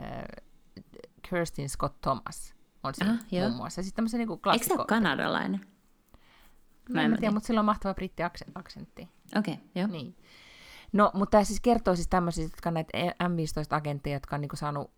[1.22, 3.82] Kirstin Scott Thomas on se ah, muun muassa.
[3.82, 4.52] Sitten tämmöisen niin klassikko...
[4.52, 5.60] Eikö se ole kanadalainen?
[6.88, 9.08] Mä en tiedä, mutta sillä on mahtava brittiaksentti.
[9.36, 9.86] Okei, okay, joo.
[9.86, 10.16] Niin.
[10.92, 14.58] No, mutta tämä siis kertoo siis tämmöisistä, jotka on näitä M15-agentteja, jotka on niin kuin
[14.58, 14.90] saanut,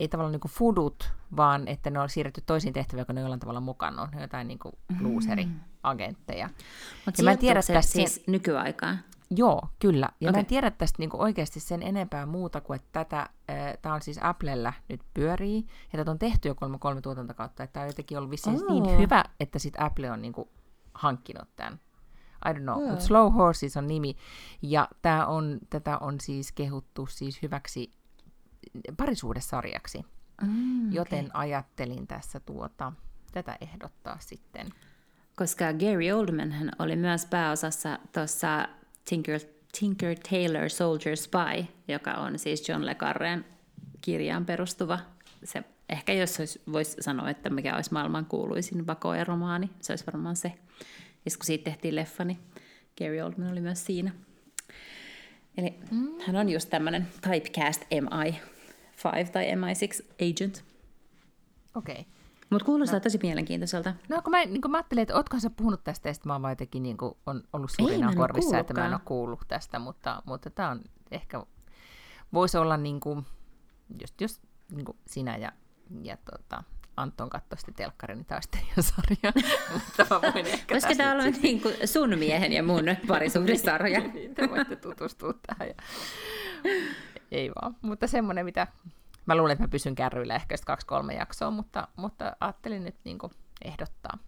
[0.00, 3.60] ei tavallaan niin fudut, vaan että ne on siirretty toisiin tehtäviin, kun ne jollain tavalla
[3.60, 4.08] mukana on.
[4.10, 6.46] Ne on jotain niin kuin looseri-agentteja.
[6.46, 6.54] Mm.
[7.06, 8.24] Mutta mä en tiedä tästä siis sen...
[8.26, 8.98] nykyaikaan?
[9.30, 10.08] Joo, kyllä.
[10.20, 10.38] Ja okay.
[10.38, 13.94] mä en tiedä tästä niin kuin oikeasti sen enempää muuta kuin, että tätä, äh, tämä
[13.94, 17.84] on siis Applella nyt pyörii, ja tätä on tehty jo kolme, kolme tuotantokautta, että tämä
[17.84, 18.70] on jotenkin ollut vissiin oh.
[18.70, 20.48] niin hyvä, että sitten Apple on niin kuin
[20.94, 21.80] hankkinut tämän.
[22.48, 22.88] I don't know, mm.
[22.88, 24.16] mutta Slow Horses on nimi,
[24.62, 27.99] ja tää on, tätä on siis kehuttu siis hyväksi
[28.96, 30.04] parisuudessarjaksi,
[30.42, 31.40] mm, joten okay.
[31.40, 32.92] ajattelin tässä tuota,
[33.32, 34.66] tätä ehdottaa sitten.
[35.36, 38.68] Koska Gary Oldman hän oli myös pääosassa tuossa
[39.08, 39.40] Tinker,
[39.78, 43.44] Tinker Tailor Soldier Spy, joka on siis John Le Carren
[44.00, 44.98] kirjaan perustuva.
[45.44, 46.38] Se, ehkä jos
[46.72, 50.52] voisi sanoa, että mikä olisi maailman kuuluisin vakoeromaani, se olisi varmaan se.
[51.24, 52.38] Ja kun siitä tehtiin leffa, niin
[52.98, 54.12] Gary Oldman oli myös siinä.
[55.56, 56.08] Eli mm.
[56.26, 57.82] hän on just tämmöinen typecast
[59.00, 60.64] MI5 tai MI6 agent.
[61.74, 62.00] Okei.
[62.00, 62.04] Okay.
[62.50, 63.02] Mutta kuulostaa no.
[63.02, 63.94] tosi mielenkiintoiselta.
[64.08, 66.50] No kun mä, niin kun mä ajattelin, että ootkohan sä puhunut tästä, ja mä oon
[66.50, 66.96] jotenkin niin
[67.26, 71.42] on ollut suurina korvissa, että mä en ole kuullut tästä, mutta, mutta tämä on ehkä,
[72.32, 73.26] voisi olla niin kuin,
[74.00, 75.52] just, just niin kuin sinä ja,
[76.02, 76.62] ja tota,
[76.96, 79.32] Anton katsoi sitten telkkarin taistelijasarja.
[79.74, 84.00] Mutta mä voin ehkä Koska tämä on niin kuin sun miehen ja mun parisuhdesarja.
[84.00, 85.68] niin, te voitte tutustua tähän.
[85.68, 85.74] Ja...
[87.30, 88.66] Ei vaan, mutta semmoinen, mitä...
[89.30, 93.18] Mä luulen, että mä pysyn kärryillä ehkä kaksi-kolme jaksoa, mutta, mutta ajattelin nyt niin
[93.64, 94.18] ehdottaa.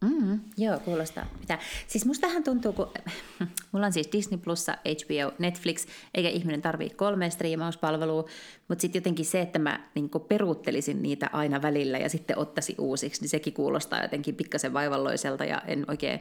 [0.00, 1.26] Mm, joo, kuulostaa.
[1.40, 1.58] Mitä?
[1.86, 2.90] Siis mustahan tuntuu, kun
[3.72, 8.28] mulla on siis Disney Plussa, HBO, Netflix, eikä ihminen tarvii kolme striimauspalvelua,
[8.68, 13.20] mutta sitten jotenkin se, että mä niin peruuttelisin niitä aina välillä ja sitten ottaisi uusiksi,
[13.20, 16.20] niin sekin kuulostaa jotenkin pikkasen vaivalloiselta ja en oikein,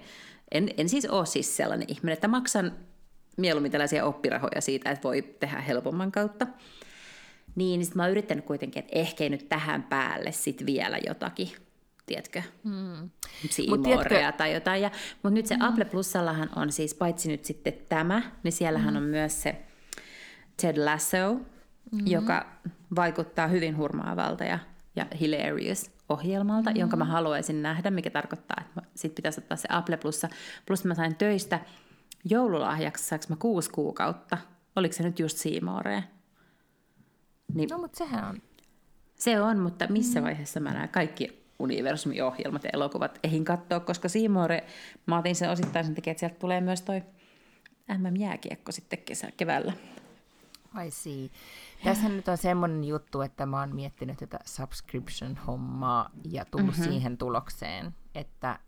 [0.51, 2.71] en, en siis ole siis sellainen ihminen, että maksan
[3.38, 6.47] mieluummin tällaisia oppirahoja siitä, että voi tehdä helpomman kautta.
[7.56, 11.49] Niin, niin sitten mä oon yrittänyt kuitenkin, että ehkä nyt tähän päälle sit vielä jotakin
[12.06, 13.10] tiedätkö, hmm.
[13.49, 14.82] Seamorea tai jotain.
[14.82, 15.64] Ja, mutta nyt se hmm.
[15.64, 19.04] Apple Plusallahan on siis, paitsi nyt sitten tämä, niin siellähän hmm.
[19.04, 19.62] on myös se
[20.62, 22.08] Ted Lasso, hmm.
[22.08, 22.45] joka
[22.95, 24.60] vaikuttaa hyvin hurmaavalta ja,
[24.95, 26.80] ja hilarious ohjelmalta, hmm.
[26.80, 30.30] jonka mä haluaisin nähdä, mikä tarkoittaa, että sit pitäisi ottaa se Apple Plussa.
[30.66, 31.60] Plus mä sain töistä
[32.26, 34.38] joululahjaksi, saanko mä kuusi kuukautta.
[34.76, 36.04] Oliko se nyt just Seamorea?
[37.54, 38.41] Niin, no, mutta sehän on.
[39.16, 40.24] Se on, mutta missä mm.
[40.24, 44.64] vaiheessa mä näen kaikki universumin ohjelmat ja elokuvat ehin katsoa, koska Siimore,
[45.06, 47.04] mä otin sen osittain sen takia, että sieltä tulee myös toi
[47.97, 49.74] MM-jääkiekko sitten kesä, keväällä.
[50.86, 51.30] I see.
[51.84, 56.91] Tässä nyt on semmoinen juttu, että mä oon miettinyt tätä subscription-hommaa ja tullut mm-hmm.
[56.91, 58.60] siihen tulokseen, että,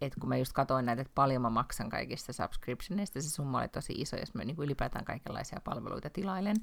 [0.00, 3.68] että kun mä just katsoin näitä, että paljon mä maksan kaikista subscriptioneista, se summa oli
[3.68, 6.56] tosi iso, jos mä niin ylipäätään kaikenlaisia palveluita tilailen,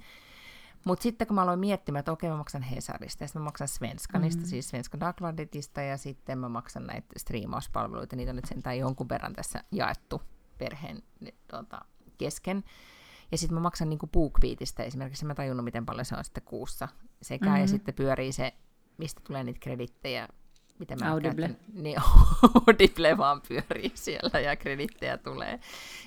[0.86, 3.68] mutta sitten kun mä aloin miettimään, että okei mä maksan Hesarista, ja sitten mä maksan
[3.68, 4.50] Svenskanista, mm-hmm.
[4.50, 9.34] siis Svenska Dagbladetista, ja sitten mä maksan näitä striimauspalveluita, niitä on nyt sentään jonkun verran
[9.34, 10.22] tässä jaettu
[10.58, 11.04] perheen
[11.48, 11.82] tuota,
[12.18, 12.64] kesken.
[13.32, 16.88] Ja sitten mä maksan niinku BookBeatista esimerkiksi, mä tajunnut, miten paljon se on sitten kuussa
[17.22, 17.62] sekä, mm-hmm.
[17.62, 18.54] ja sitten pyörii se,
[18.98, 20.28] mistä tulee niitä kredittejä,
[20.80, 21.48] mitä mä Audible.
[21.48, 21.98] Käytän, niin
[22.68, 25.60] Audible vaan pyörii siellä ja kredittejä tulee.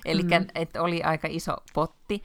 [0.05, 0.81] Eli mm-hmm.
[0.81, 2.23] oli aika iso potti.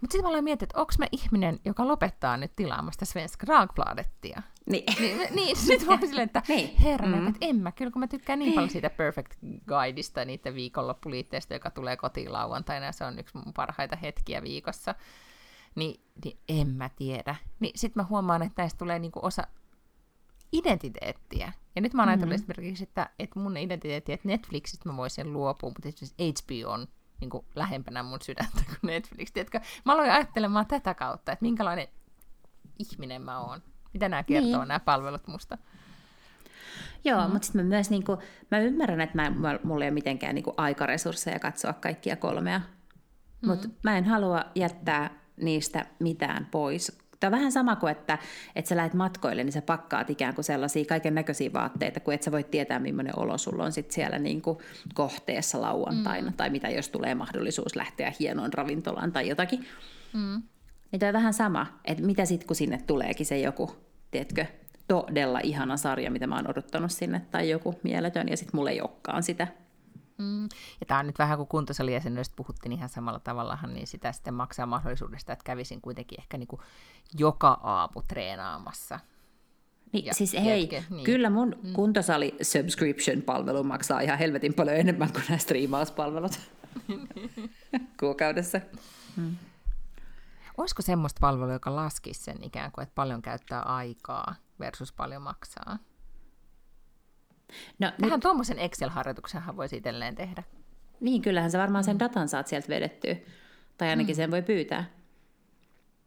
[0.00, 4.42] Mutta sitten mä aloin miettiä, että onko mä ihminen, joka lopettaa nyt tilaamasta Svenska Dagbladettia.
[4.66, 4.84] Niin.
[5.00, 6.76] niin, niin sitten mä silleen, että niin.
[6.76, 7.26] herran, mm.
[7.26, 9.32] että en mä kyllä, kun mä tykkään niin paljon siitä Perfect
[9.68, 14.94] Guideista, niiden viikonloppuliitteestä, joka tulee kotiin lauantaina, ja se on yksi mun parhaita hetkiä viikossa.
[15.74, 17.34] Niin, niin en mä tiedä.
[17.60, 19.42] Niin sitten mä huomaan, että näistä tulee niinku osa
[20.52, 21.52] identiteettiä.
[21.76, 22.32] Ja nyt mä oon mm-hmm.
[22.32, 26.88] esimerkiksi, että, että mun identiteetti, että Netflixistä mä voisin luopua, mutta esimerkiksi HBO on
[27.20, 29.32] niin kuin lähempänä mun sydäntä kuin Netflix.
[29.32, 29.60] Tiedätkö?
[29.84, 31.88] Mä aloin ajattelemaan tätä kautta, että minkälainen
[32.78, 33.62] ihminen mä oon.
[33.92, 34.68] Mitä nämä kertoo, niin.
[34.68, 35.58] nämä palvelut musta?
[37.04, 37.32] Joo, mm.
[37.32, 38.18] mutta sitten mä myös, niin kuin,
[38.50, 42.58] mä ymmärrän, että mä, mä, mulla ei ole mitenkään niin kuin, aikaresursseja katsoa kaikkia kolmea,
[42.58, 43.48] mm.
[43.48, 48.18] mutta mä en halua jättää niistä mitään pois, Tämä on vähän sama kuin, että,
[48.56, 52.22] että sä lähdet matkoille, niin sä pakkaat ikään kuin sellaisia kaiken näköisiä vaatteita, kun et
[52.22, 54.58] sä voi tietää, millainen olo sulla on sit siellä niin kuin
[54.94, 56.36] kohteessa lauantaina, mm.
[56.36, 59.66] tai mitä jos tulee mahdollisuus lähteä hienoon ravintolaan tai jotakin.
[60.12, 60.42] Mm.
[60.92, 63.70] Niin tämä on vähän sama, että mitä sitten kun sinne tuleekin se joku,
[64.10, 64.46] tiedätkö,
[64.88, 68.80] todella ihana sarja, mitä mä oon odottanut sinne, tai joku mieletön, ja sitten mulle ei
[68.80, 69.46] olekaan sitä.
[70.18, 70.42] Mm.
[70.80, 74.66] Ja tämä on nyt vähän kuin kuntosalijäsenyydestä puhuttiin ihan samalla tavalla, niin sitä sitten maksaa
[74.66, 76.60] mahdollisuudesta, että kävisin kuitenkin ehkä niin kuin
[77.18, 79.00] joka aamu treenaamassa.
[79.92, 81.04] Niin, ja siis hei, jätke, niin.
[81.04, 81.72] kyllä mun mm.
[81.72, 86.40] kuntosali subscription-palvelu maksaa ihan helvetin paljon enemmän kuin nämä striimauspalvelut
[88.00, 88.60] kuukaudessa.
[89.16, 89.36] Mm.
[90.56, 95.78] Olisiko semmoista palvelua, joka laskisi sen ikään kuin, että paljon käyttää aikaa versus paljon maksaa?
[97.78, 98.20] No, Tähän nyt...
[98.20, 100.42] tuommoisen Excel-harjoituksenhan voisi itselleen tehdä.
[101.00, 102.00] Niin, kyllähän sä varmaan sen mm.
[102.00, 103.16] datan saat sieltä vedettyä.
[103.78, 104.16] Tai ainakin mm.
[104.16, 104.84] sen voi pyytää.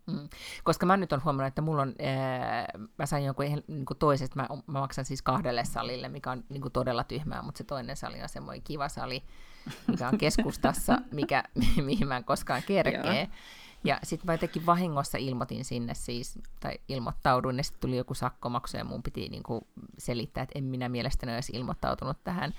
[0.07, 0.29] Mm.
[0.63, 2.67] Koska mä nyt on huomannut, että mulla on, ää,
[2.97, 6.61] mä sain jonkun niin kuin toisesta, mä, mä maksan siis kahdelle salille, mikä on niin
[6.61, 9.23] kuin todella tyhmää, mutta se toinen sali on semmoinen kiva sali,
[9.87, 11.43] mikä on keskustassa, mikä,
[11.83, 13.29] mihin mä en koskaan kerkee.
[13.83, 18.77] Ja sitten mä jotenkin vahingossa ilmoitin sinne siis, tai ilmoittauduin, ja sitten tuli joku sakkomaksu,
[18.77, 19.67] ja mun piti niinku
[19.97, 22.53] selittää, että en minä mielestäni olisi ilmoittautunut tähän.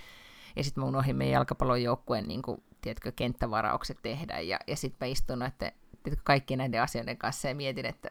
[0.56, 5.12] Ja sitten mä unohdin meidän jalkapallon joukkueen niinku, tiedätkö, kenttävaraukset tehdä, ja, ja sitten mä
[5.12, 8.10] istun että tiedätkö, kaikkien näiden asioiden kanssa ja mietin, että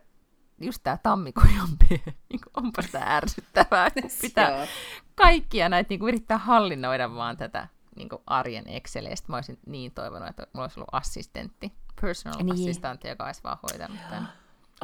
[0.62, 1.88] just tämä tammikojampi,
[2.30, 4.68] niin onpa sitä ärsyttävää, kun pitää
[5.16, 9.28] kaikkia näitä niin kuin yrittää hallinnoida vaan tätä niin kuin arjen Exceleistä.
[9.30, 12.54] Mä olisin niin toivonut, että mulla olisi ollut assistentti, personal niin.
[12.54, 14.34] assistantti, joka olisi vaan hoitanut tämän,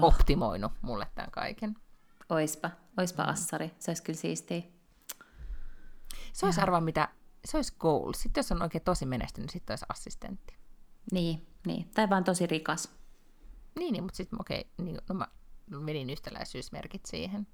[0.01, 0.03] oh.
[0.03, 1.75] optimoinut mulle tämän kaiken.
[2.29, 3.29] Oispa, oispa mm.
[3.29, 4.61] assari, se olisi kyllä siistiä.
[6.33, 7.09] Se olisi arvaa mitä,
[7.45, 8.13] se olisi goal.
[8.13, 10.57] Sitten jos on oikein tosi menestynyt, sitten olisi assistentti.
[11.11, 11.89] Niin, niin.
[11.95, 12.91] tai vaan tosi rikas.
[13.79, 15.27] Niin, niin mutta sitten okei, okay, niin, no mä
[15.85, 17.47] vedin yhtäläisyysmerkit siihen.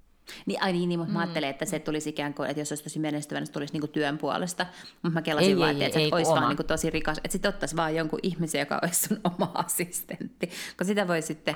[0.45, 1.13] Niin, ai niin, niin mutta mm.
[1.13, 3.74] mä ajattelin, että se tulisi ikään kuin, että jos olisi tosi menestyvä, niin se tulisi
[3.74, 4.65] niin kuin työn puolesta.
[4.93, 7.17] Mutta mä kelasin ei, vaan, ei, että, ei, että olisi vaan niin kuin tosi rikas,
[7.17, 10.47] että sitten ottaisi vaan jonkun ihmisen, joka olisi sun oma assistentti.
[10.47, 11.55] Koska sitä voi sitten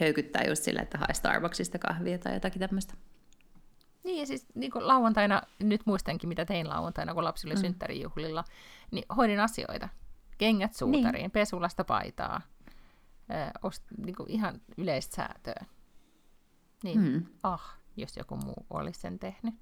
[0.00, 2.94] höykyttää just sillä, että hae Starbucksista kahvia tai jotakin tämmöistä.
[4.04, 7.60] Niin, ja siis niin kuin lauantaina, nyt muistankin mitä tein lauantaina, kun lapsi oli mm.
[7.60, 8.44] synttärijuhlilla,
[8.90, 9.88] niin hoidin asioita.
[10.38, 11.30] Kengät suutariin, niin.
[11.30, 12.40] pesulasta paitaa,
[13.30, 15.64] äh, ost, niin kuin ihan yleistä säätöä.
[16.84, 17.26] Niin, mm.
[17.42, 19.54] ah, jos joku muu olisi sen tehnyt.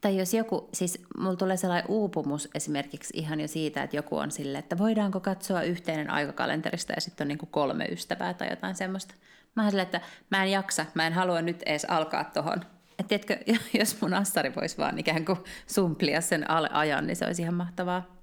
[0.00, 4.30] Tai jos joku, siis mulla tulee sellainen uupumus esimerkiksi ihan jo siitä, että joku on
[4.30, 8.74] sille, että voidaanko katsoa yhteinen aikakalenterista ja sitten on niin kuin kolme ystävää tai jotain
[8.74, 9.14] semmoista.
[9.54, 10.00] Mä sille, että
[10.30, 12.64] mä en jaksa, mä en halua nyt edes alkaa tohon.
[12.98, 13.38] Et tiedätkö,
[13.80, 17.54] jos mun assari voisi vaan ikään kuin sumplia sen alle ajan, niin se olisi ihan
[17.54, 18.21] mahtavaa.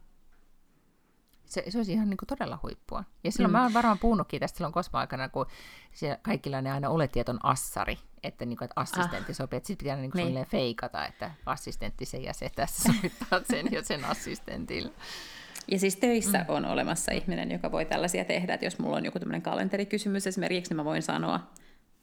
[1.49, 3.03] Se, se olisi ihan niin kuin todella huippua.
[3.23, 3.57] Ja silloin mm.
[3.57, 5.45] mä oon varmaan puhunutkin tästä silloin kosma-aikana, kun
[6.21, 9.35] kaikilla ne aina olettieton assari, että, niin kuin, että assistentti ah.
[9.35, 9.57] sopii.
[9.57, 10.45] Että sitten pitää niin kuin niin.
[10.45, 14.91] feikata, että assistentti se ja se tässä soittaa sen ja sen assistentille.
[15.71, 16.45] Ja siis töissä mm.
[16.47, 20.71] on olemassa ihminen, joka voi tällaisia tehdä, että jos mulla on joku tämmöinen kalenterikysymys esimerkiksi,
[20.71, 21.39] niin mä voin sanoa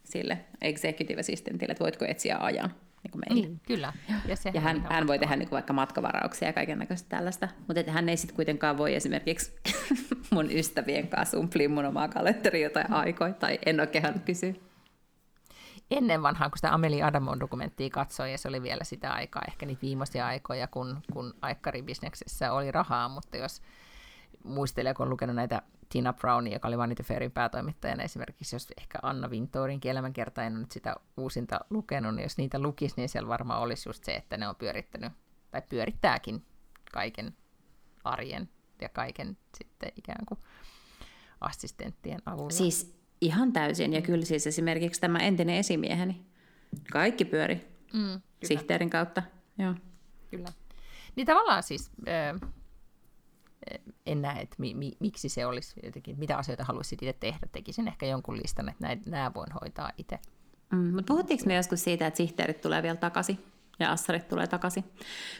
[0.05, 2.75] sille executive assistantille, että voitko etsiä ajan
[3.07, 3.49] niin kuin meille.
[3.49, 3.93] Niin, kyllä.
[4.09, 7.93] Ja, ja hän, hän voi tehdä niin kuin vaikka matkavarauksia ja kaiken näköistä tällaista, mutta
[7.93, 9.53] hän ei sitten kuitenkaan voi esimerkiksi
[10.35, 14.55] mun ystävien kanssa sumplia mun omaa kalenteria tai aikoja, tai en ole kehannut kysyä.
[15.91, 19.67] Ennen vanhaan, kun sitä Ameli Adamon dokumenttia katsoi, ja se oli vielä sitä aikaa, ehkä
[19.67, 23.63] niitä viimeisiä aikoja, kun, kun aikkaribisneksessä oli rahaa, mutta jos
[24.47, 28.99] muistelee, kun on lukenut näitä Tina Brownia, joka oli Vanity Fairin päätoimittajana esimerkiksi, jos ehkä
[29.03, 33.29] Anna Vintorinkin elämänkerta en ole nyt sitä uusinta lukenut, niin jos niitä lukisi, niin siellä
[33.29, 35.13] varmaan olisi just se, että ne on pyörittänyt,
[35.51, 36.45] tai pyörittääkin
[36.93, 37.35] kaiken
[38.05, 38.49] arjen
[38.81, 40.41] ja kaiken sitten ikään kuin
[41.41, 42.51] assistenttien avulla.
[42.51, 46.27] Siis ihan täysin, ja kyllä siis esimerkiksi tämä entinen esimieheni,
[46.93, 49.23] kaikki pyöri mm, sihteerin kautta.
[49.59, 49.75] Joo.
[50.31, 50.49] Kyllä.
[51.17, 51.91] Niin tavallaan siis...
[52.09, 52.51] Äh,
[54.07, 57.47] en näe, että mi, mi, miksi se olisi jotenkin, mitä asioita haluaisit itse tehdä.
[57.53, 60.19] Tekisin ehkä jonkun listan, että näin, nämä voin hoitaa itse.
[60.73, 63.39] Mm, mutta puhuttiinko me joskus siitä, että sihteerit tulee vielä takaisin
[63.79, 64.85] ja assarit tulee takaisin?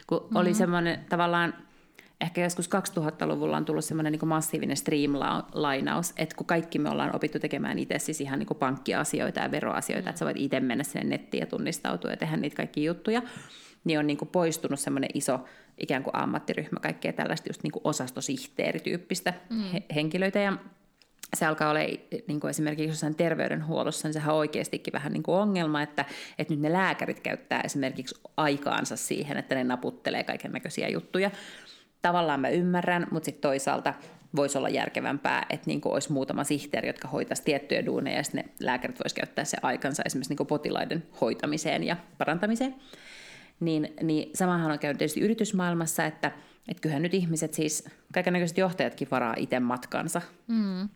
[0.07, 0.35] Kun mm-hmm.
[0.35, 1.53] oli semmoinen tavallaan,
[2.21, 7.39] ehkä joskus 2000-luvulla on tullut semmoinen niin massiivinen streamlainaus, että kun kaikki me ollaan opittu
[7.39, 10.09] tekemään itse siis ihan niin pankkiasioita ja veroasioita, mm.
[10.09, 13.21] että sä voit itse mennä sinne nettiin ja tunnistautua ja tehdä niitä kaikki juttuja,
[13.87, 15.39] niin on niin kuin poistunut semmoinen iso
[15.77, 19.63] ikään kuin ammattiryhmä, kaikkea tällaista just niin kuin osastosihteerityyppistä mm.
[19.63, 20.39] he- henkilöitä.
[20.39, 20.53] Ja
[21.35, 21.79] se alkaa olla
[22.27, 26.05] niin kuin esimerkiksi jossain terveydenhuollossa, niin sehän on oikeastikin vähän niin kuin ongelma, että,
[26.39, 31.31] että nyt ne lääkärit käyttää esimerkiksi aikaansa siihen, että ne naputtelee kaiken näköisiä juttuja.
[32.01, 33.93] Tavallaan mä ymmärrän, mutta sitten toisaalta
[34.35, 38.43] voisi olla järkevämpää, että niin kuin olisi muutama sihteeri, jotka hoitaisi tiettyjä duuneja, ja sitten
[38.43, 42.75] ne lääkärit voisivat käyttää se aikansa esimerkiksi niin kuin potilaiden hoitamiseen ja parantamiseen
[43.59, 46.31] niin, niin samahan on käynyt tietysti yritysmaailmassa, että,
[46.67, 50.21] että kyllähän nyt ihmiset siis, kaikenlaiset johtajatkin varaa itse matkansa.
[50.47, 50.89] Mm.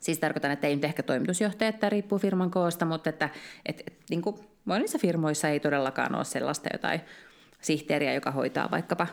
[0.00, 3.30] Siis tarkoitan, että ei nyt ehkä toimitusjohtajat, että riippuu firman koosta, mutta että
[3.66, 7.00] et, et, niin kuin monissa firmoissa ei todellakaan ole sellaista jotain
[7.60, 9.06] sihteeriä, joka hoitaa vaikkapa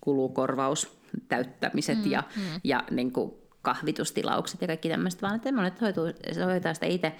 [0.00, 2.42] kulukorvaus täyttämiset mm, ja, mm.
[2.64, 3.32] ja niin kuin
[3.62, 6.04] kahvitustilaukset ja kaikki tämmöiset, vaan että monet hoituu,
[6.44, 7.12] hoitaa sitä itse.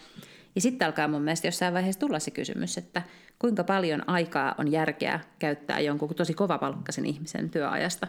[0.55, 3.03] Ja sitten alkaa mun mielestä jossain vaiheessa tulla se kysymys, että
[3.39, 8.09] kuinka paljon aikaa on järkeä käyttää jonkun tosi kovapalkkaisen ihmisen työajasta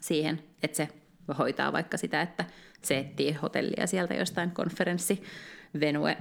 [0.00, 0.88] siihen, että se
[1.38, 2.44] hoitaa vaikka sitä, että
[2.82, 5.22] se etsii hotellia sieltä jostain konferenssi
[5.80, 6.16] venue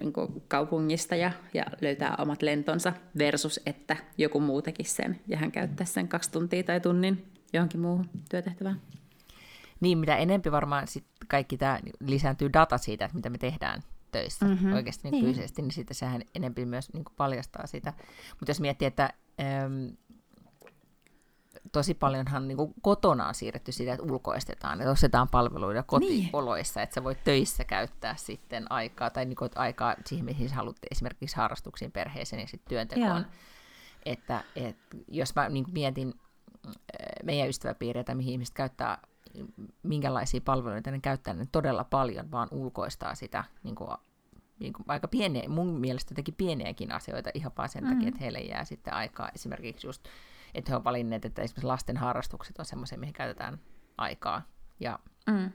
[0.00, 0.12] niin
[0.48, 5.92] kaupungista ja, ja löytää omat lentonsa versus, että joku muu tekisi sen ja hän käyttäisi
[5.92, 8.80] sen kaksi tuntia tai tunnin johonkin muuhun työtehtävään.
[9.80, 13.82] Niin, mitä enempi varmaan sit kaikki tämä lisääntyy data siitä, että mitä me tehdään
[14.12, 14.72] töissä mm-hmm.
[14.72, 15.24] oikeasti niin niin.
[15.24, 17.92] fyysisesti, niin sitten sehän enempi myös niin kuin paljastaa sitä.
[18.30, 19.12] Mutta jos miettii, että
[19.64, 19.96] äm,
[21.72, 26.84] tosi paljonhan niin kuin kotona on siirretty sitä, että ulkoistetaan, että ostetaan palveluita kotioloissa, niin.
[26.84, 30.76] että sä voit töissä käyttää sitten aikaa, tai niin kuin, aikaa siihen, mihin sä haluat
[30.90, 33.26] esimerkiksi harrastuksiin, perheeseen ja sitten työntekoon.
[34.04, 34.76] Että, et,
[35.08, 36.14] jos mä niin mietin
[37.24, 38.98] meidän ystäväpiiriä, mihin ihmiset käyttää
[39.82, 43.88] minkälaisia palveluita ne käyttää, ne todella paljon vaan ulkoistaa sitä niin kuin,
[44.58, 47.96] niin kuin aika pieniä, mun mielestä jotenkin pieniäkin asioita ihan vaan sen mm-hmm.
[47.96, 50.04] takia, että heille jää sitten aikaa esimerkiksi just,
[50.54, 53.58] että he on valinneet, että esimerkiksi lasten harrastukset on semmoisia, mihin käytetään
[53.98, 54.42] aikaa
[54.80, 55.50] ja, mm.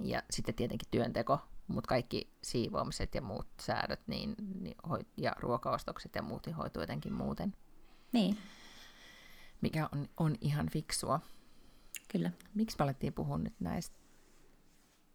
[0.00, 4.76] ja sitten tietenkin työnteko, mutta kaikki siivoamiset ja muut säädöt niin, niin,
[5.16, 7.56] ja ruokaostokset ja muut niin hoituu jotenkin muuten.
[8.12, 8.38] Niin.
[9.60, 11.20] Mikä on, on ihan fiksua.
[12.14, 12.30] Kyllä.
[12.54, 13.96] Miksi me alettiin puhua nyt näistä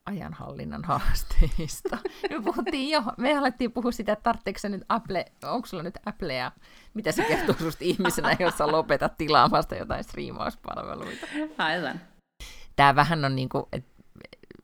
[0.05, 1.97] ajanhallinnan haasteista.
[2.29, 6.51] Me puhuttiin jo, me alettiin puhua sitä, että tarvitseeko nyt Apple, onko sulla nyt Applea,
[6.93, 11.27] mitä se kertoo susta ihmisenä, jos sä lopetat tilaamasta jotain striimauspalveluita.
[11.57, 12.01] Aivan.
[12.75, 14.03] Tämä vähän on niin kuin, että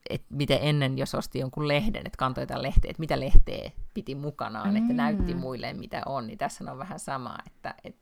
[0.10, 4.16] et miten ennen, jos osti jonkun lehden, että kantoi jotain lehteä, että mitä lehteä piti
[4.16, 4.76] mukanaan, mm.
[4.76, 8.02] että näytti muille, mitä on, niin tässä on vähän sama, että, että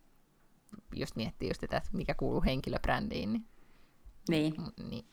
[0.95, 3.45] jos miettii just tätä, mikä kuuluu henkilöbrändiin, niin,
[4.29, 4.53] niin.
[4.77, 5.05] niin,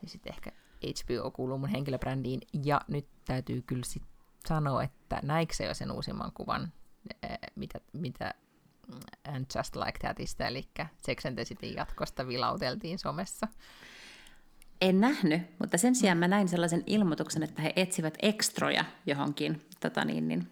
[0.00, 0.52] niin sitten ehkä
[0.86, 4.02] HBO kuuluu mun henkilöbrändiin, ja nyt täytyy kyllä sit
[4.48, 6.72] sanoa, että näikö se jo sen uusimman kuvan,
[7.56, 8.34] mitä, mitä
[9.28, 10.68] And Just Like Thatista, eli
[10.98, 13.48] Sex and the City jatkosta vilauteltiin somessa.
[14.80, 20.04] En nähnyt, mutta sen sijaan mä näin sellaisen ilmoituksen, että he etsivät ekstroja johonkin tota
[20.04, 20.50] niin, niin,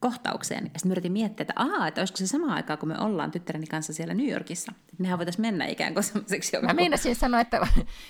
[0.00, 0.64] kohtaukseen.
[0.64, 3.66] Ja sitten yritin miettiä, että, aha, että olisiko se sama aikaa, kun me ollaan tyttäreni
[3.66, 4.72] kanssa siellä New Yorkissa.
[4.98, 7.66] Nehän voitaisiin mennä ikään kuin semmoiseksi Mä meinasin sanoa, että...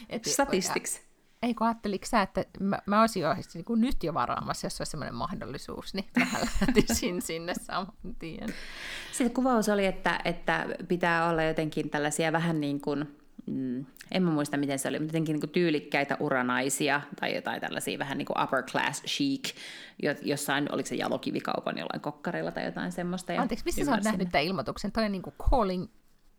[0.09, 1.01] että Statistics.
[1.43, 4.81] Ei kun ajatteliko sä, että mä, mä olisin jo niin kuin nyt jo varaamassa, jos
[4.81, 8.55] olisi sellainen mahdollisuus, niin mä lähtisin sinne saman tien.
[9.13, 14.31] Sitten kuvaus oli, että, että pitää olla jotenkin tällaisia vähän niin kuin, mm, en mä
[14.31, 18.43] muista miten se oli, mutta jotenkin niin tyylikkäitä uranaisia tai jotain tällaisia vähän niin kuin
[18.43, 19.55] upper class chic,
[20.23, 23.33] jossain, oliko se jalokivikaupan jollain kokkareilla tai jotain semmoista.
[23.33, 24.93] Ja Anteeksi, missä sä oot nähnyt tämän ilmoituksen?
[24.93, 25.87] Toi niin kuin calling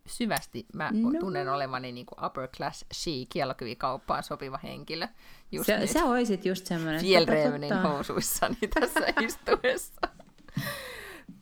[0.07, 1.19] syvästi mä no.
[1.19, 5.07] tunnen olevani niin kuin upper class chic jalkavikauppaan sopiva henkilö.
[5.51, 7.01] Just se, sä oisit just semmoinen.
[7.01, 10.01] Fjellrevenin housuissani tässä istuessa.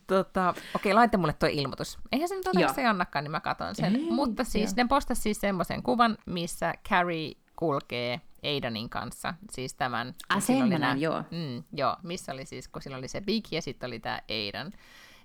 [0.06, 1.98] Tota, okei, laita mulle tuo ilmoitus.
[2.12, 3.96] Eihän se nyt ole se Jannakaan, niin mä katson sen.
[3.96, 4.74] Ei, Mutta siis jo.
[4.76, 10.14] ne postasi siis semmoisen kuvan, missä Carrie kulkee Aidanin kanssa, siis tämän...
[10.28, 11.22] Ah, semmoinen, joo.
[11.30, 14.72] Mm, joo, missä oli siis, kun sillä oli se Big ja sitten oli tämä Aidan,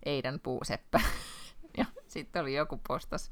[0.05, 1.01] Aidan puuseppä.
[1.77, 3.31] ja sitten oli joku postas,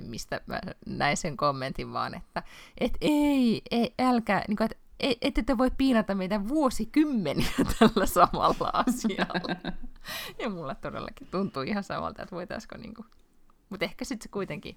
[0.00, 2.42] mistä mä näin sen kommentin vaan, että
[2.78, 8.70] et ei, ei älkää, niin kuin, että ette te voi piinata meitä vuosikymmeniä tällä samalla
[8.72, 9.72] asialla.
[10.42, 13.04] ja mulla todellakin tuntuu ihan samalta, että voitaisiko niinku...
[13.70, 14.76] Mutta ehkä sitten se kuitenkin,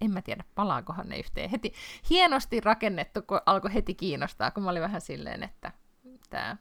[0.00, 1.50] en mä tiedä, palaakohan ne yhteen.
[1.50, 1.72] Heti
[2.10, 5.72] hienosti rakennettu, kun alkoi heti kiinnostaa, kun mä olin vähän silleen, että
[6.30, 6.56] tämä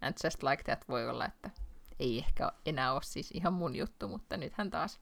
[0.00, 1.50] And Just Like That voi olla, että
[1.98, 5.00] ei ehkä enää ole siis ihan mun juttu, mutta nythän taas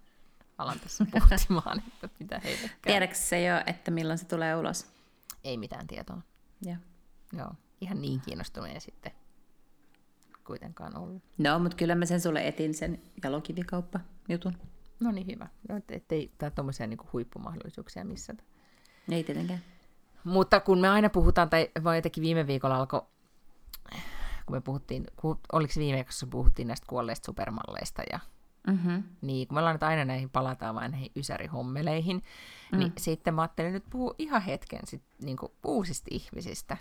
[0.59, 2.93] alan tässä pohtimaan, että mitä heille käy.
[2.93, 4.87] Tiedätkö se jo, että milloin se tulee ulos?
[5.45, 6.21] Ei mitään tietoa.
[6.63, 6.77] Joo.
[7.33, 7.51] Joo,
[7.81, 9.13] ihan niin kiinnostuneen sitten
[10.45, 11.23] kuitenkaan ollut.
[11.39, 14.57] No, mutta kyllä mä sen sulle etin sen jalokivikauppa-jutun.
[15.01, 15.49] No niin, hyvä.
[15.69, 18.43] No, ettei tää tuommoisia niinku huippumahdollisuuksia missata.
[19.11, 19.61] Ei tietenkään.
[20.25, 23.03] Mutta kun me aina puhutaan, tai vai jotenkin viime viikolla alkoi
[24.47, 25.07] kun me puhuttiin,
[25.53, 28.21] oliko se viime viikossa puhuttiin näistä kuolleista supermalleista ja
[28.67, 29.03] Mm-hmm.
[29.21, 32.23] Niin, kun me ollaan nyt aina näihin, palataan vain näihin ysärihommeleihin,
[32.73, 32.79] mm.
[32.79, 36.77] niin sitten mä ajattelin nyt puhua ihan hetken sit, niin uusista ihmisistä.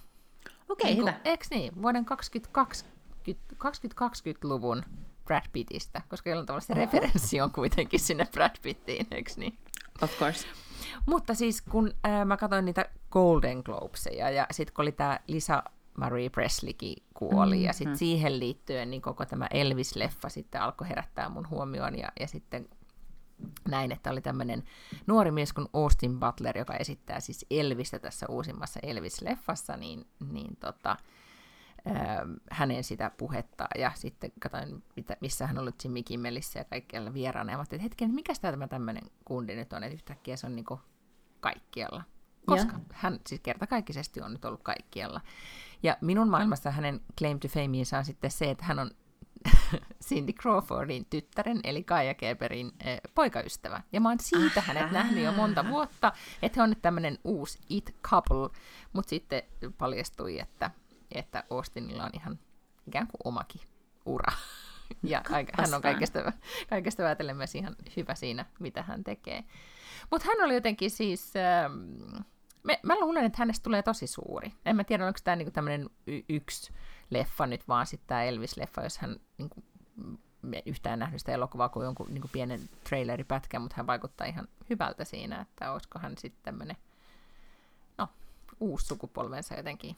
[0.70, 1.14] Okei, okay, niin hyvä.
[1.24, 1.82] Eikö niin?
[1.82, 4.84] Vuoden 2020, 2020-luvun
[5.26, 6.82] Brad Pittistä, koska jollain tavalla se Oho.
[6.82, 9.58] referenssi on kuitenkin sinne Brad Pittiin, eikö niin?
[10.02, 10.48] Of course.
[11.06, 15.64] Mutta siis kun äh, mä katsoin niitä Golden Globeseja ja sitten kun oli tämä Lisa
[15.98, 17.66] Marie Presleykin kuoli, mm-hmm.
[17.66, 22.28] ja sitten siihen liittyen niin koko tämä Elvis-leffa sitten alkoi herättää mun huomioon, ja, ja
[22.28, 22.70] sitten
[23.70, 24.64] näin, että oli tämmöinen
[25.08, 30.98] nuori mies kuin Austin Butler, joka esittää siis Elvistä tässä uusimmassa Elvis-leffassa, niin, niin tota,
[32.52, 34.84] hänen sitä puhetta ja sitten katsoin,
[35.22, 37.52] missä hän on ollut Jimmy Kimmelissä ja kaikkialla vieraana.
[37.52, 40.66] Ja että hetken, mikä tämä tämmöinen kundi nyt on, että yhtäkkiä se on niin
[41.40, 42.04] kaikkialla.
[42.46, 42.82] Koska yeah.
[42.92, 45.22] hän siis kertakaikkisesti on nyt ollut kaikkialla.
[45.84, 48.92] Ja minun maailmassa hänen claim to fameinsa on sitten se, että hän on
[50.08, 53.82] Cindy Crawfordin tyttären, eli Kaija Kerberin äh, poikaystävä.
[53.92, 54.74] Ja mä oon siitä Aha.
[54.74, 58.50] hänet nähnyt jo monta vuotta, että he on nyt tämmöinen uusi it couple,
[58.94, 59.44] mutta sitten
[59.78, 60.72] paljastui, että,
[61.12, 62.40] että Austinilla on ihan
[62.88, 63.62] ikään kuin omakin
[64.06, 64.32] ura.
[65.04, 65.22] ja
[65.54, 66.32] hän on kaikesta,
[66.70, 69.44] kaikesta ajatellen myös ihan hyvä siinä, mitä hän tekee.
[70.12, 71.34] Mutta hän oli jotenkin siis...
[71.36, 72.26] Ähm,
[72.66, 74.54] me, mä luulen, että hänestä tulee tosi suuri.
[74.66, 76.74] En mä tiedä, onko tämä niinku tämmöinen y- yksi
[77.10, 79.64] leffa nyt, vaan sitten tämä Elvis-leffa, jos hän niinku,
[80.66, 85.42] yhtään nähnyt sitä elokuvaa kuin jonkun niinku pienen traileripätkän, mutta hän vaikuttaa ihan hyvältä siinä,
[85.42, 86.78] että olisiko hän sitten tämmöinen,
[87.98, 88.08] no,
[88.60, 89.98] uusi sukupolvensa jotenkin,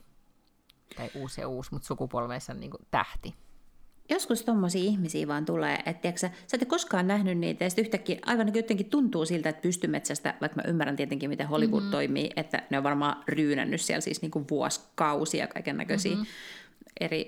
[0.96, 3.36] tai uusi ja uusi, mutta sukupolvensa niinku tähti
[4.10, 8.20] joskus tommosia ihmisiä vaan tulee, että tiiäksä, sä et koskaan nähnyt niitä, ja sitten yhtäkkiä
[8.26, 11.92] aivan niin jotenkin tuntuu siltä, että pystymetsästä, vaikka mä ymmärrän tietenkin, miten Hollywood mm-hmm.
[11.92, 16.28] toimii, että ne on varmaan ryynännyt siellä siis niin kuin vuosikausia kaiken näköisiä mm-hmm.
[17.00, 17.28] eri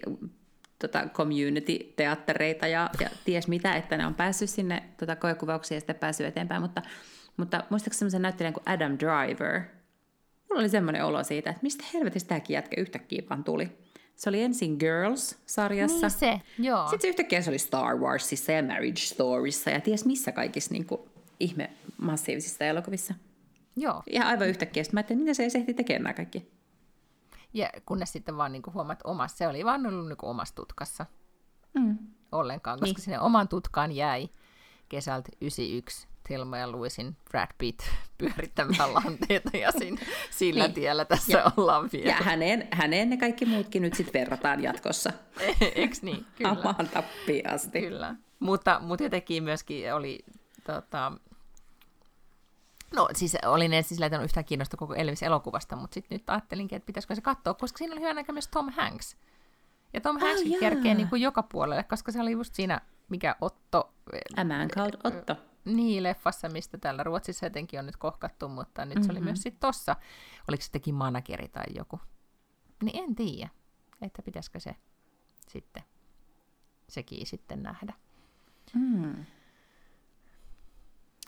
[0.80, 5.96] tota, community-teattereita ja, ja ties mitä, että ne on päässyt sinne tota, koekuvauksiin ja sitten
[5.96, 6.82] päässyt eteenpäin, mutta,
[7.38, 9.62] mutta muistaakseni sellaisen näyttelijän kuin Adam Driver,
[10.50, 13.89] mulla oli semmoinen olo siitä, että mistä helvetistä tämäkin jätkä yhtäkkiä vaan tuli.
[14.20, 16.02] Se oli ensin Girls-sarjassa.
[16.02, 16.84] Niin se, joo.
[16.84, 20.86] Sitten se yhtäkkiä se oli Star Warsissa ja Marriage Storyssa ja ties missä kaikissa niin
[20.86, 21.02] kuin,
[21.40, 23.14] ihme massiivisissa elokuvissa.
[23.76, 24.04] joo.
[24.12, 26.52] Ja aivan yhtäkkiä sitten mä ajattelin, mitä se ei ehti tekemään kaikki.
[27.54, 31.06] Ja kunnes sitten vaan niin huomaat omassa, se oli vaan ollut niin omassa tutkassa
[31.74, 31.98] Mm.
[32.32, 33.04] ollenkaan, koska niin.
[33.04, 34.30] sinne oman tutkaan jäi
[34.90, 37.80] kesältä 91 Thelma ja Louisin Brad Pitt
[38.18, 40.74] pyörittämään lanteita ja siinä, sillä Niin.
[40.74, 42.10] tiellä tässä ollaan vielä.
[42.12, 45.14] Ja häneen, häneen ne kaikki muutkin nyt sitten verrataan jatkossa.
[45.76, 46.26] Eiks niin?
[46.38, 46.76] Kyllä.
[46.94, 47.82] Tappiin asti.
[47.82, 48.16] Kyllä.
[48.40, 50.20] Mutta, mutta jotenkin myöskin oli,
[50.64, 51.12] tota,
[52.96, 56.30] no siis olin ensin sillä, että en ole yhtään kiinnostunut koko Elvis-elokuvasta, mutta sitten nyt
[56.30, 59.18] ajattelinkin, että pitäisikö se katsoa, koska siinä oli hyvä näkö myös Tom Hanks.
[59.94, 60.60] Ja Tom Hanks jaa.
[60.60, 63.94] kerkee niin kuin joka puolelle, koska se oli just siinä, mikä Otto,
[64.38, 65.36] A man called Otto.
[65.66, 69.06] Niin leffassa, mistä täällä Ruotsissa jotenkin on nyt kohkattu, mutta nyt mm-hmm.
[69.06, 69.96] se oli myös sitten tossa,
[70.48, 72.00] oliko se teki manageri tai joku.
[72.84, 73.50] Niin en tiedä,
[74.02, 74.76] että pitäisikö se
[75.48, 75.84] sitten,
[76.90, 77.94] sekin sitten nähdä.
[78.74, 79.26] Mm.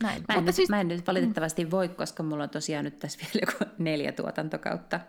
[0.02, 0.24] Näin.
[0.28, 3.20] Mä, en nyt, siis, mä en nyt valitettavasti voi, koska mulla on tosiaan nyt tässä
[3.24, 5.00] vielä joku neljä tuotantokautta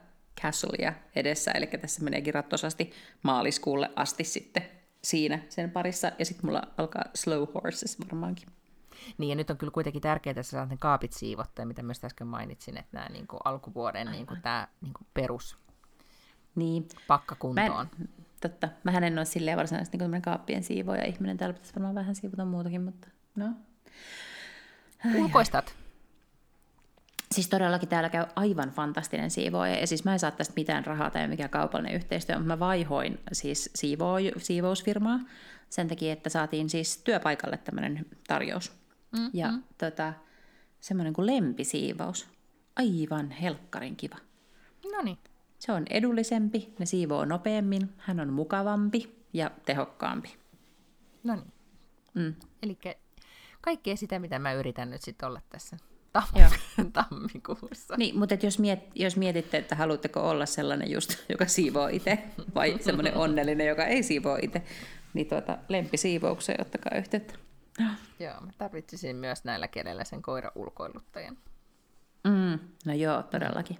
[0.41, 2.93] Castlea edessä, eli tässä meneekin rattosasti
[3.23, 4.63] maaliskuulle asti sitten
[5.05, 8.49] siinä sen parissa, ja sitten mulla alkaa Slow Horses varmaankin.
[9.19, 12.05] Niin, ja nyt on kyllä kuitenkin tärkeää, että sä saat ne kaapit siivottaa, mitä myös
[12.05, 15.57] äsken mainitsin, että nämä niin kuin alkuvuoden niin kuin tämä niin kuin perus
[16.55, 17.89] Niin, pakka mä kuntoon.
[18.01, 18.09] en,
[18.41, 22.15] totta, mähän en ole silleen varsinaisesti niin kuin kaappien siivoja ihminen, täällä pitäisi varmaan vähän
[22.15, 23.47] siivota muutakin, mutta no.
[25.19, 25.75] Ulkoistat.
[27.33, 31.11] Siis todellakin täällä käy aivan fantastinen siivooja, ja siis mä en saa tästä mitään rahaa
[31.11, 35.21] tai mikään kaupallinen yhteistyö, mutta mä vaihoin siis siivoo- siivousfirmaa
[35.71, 38.82] sen takia, että saatiin siis työpaikalle tämmöinen tarjous.
[39.13, 39.63] Mm, ja mm.
[39.79, 40.13] Tota,
[40.81, 42.29] semmoinen kuin lempisiivous.
[42.77, 44.17] Aivan helkkarin kiva.
[44.93, 45.19] No niin.
[45.59, 50.37] Se on edullisempi, ne siivoo nopeammin, hän on mukavampi ja tehokkaampi.
[51.25, 51.53] No niin.
[52.15, 52.35] Mm.
[52.63, 52.79] Eli
[53.61, 55.77] kaikkea sitä, mitä mä yritän nyt sitten olla tässä
[56.37, 56.49] Joo.
[56.49, 57.97] tam- tammikuussa.
[57.97, 62.19] Niin, mutta et jos, miet, jos mietitte, että haluatteko olla sellainen just, joka siivoo itse,
[62.55, 64.63] vai semmoinen onnellinen, joka ei siivoo itse,
[65.15, 67.35] niin tuota, lempisiivoukseen ottakaa yhteyttä.
[68.19, 71.39] Joo, mä tarvitsisin myös näillä kielellä sen koira-ulkoiluttajan.
[72.25, 73.79] Mm, no joo, todellakin.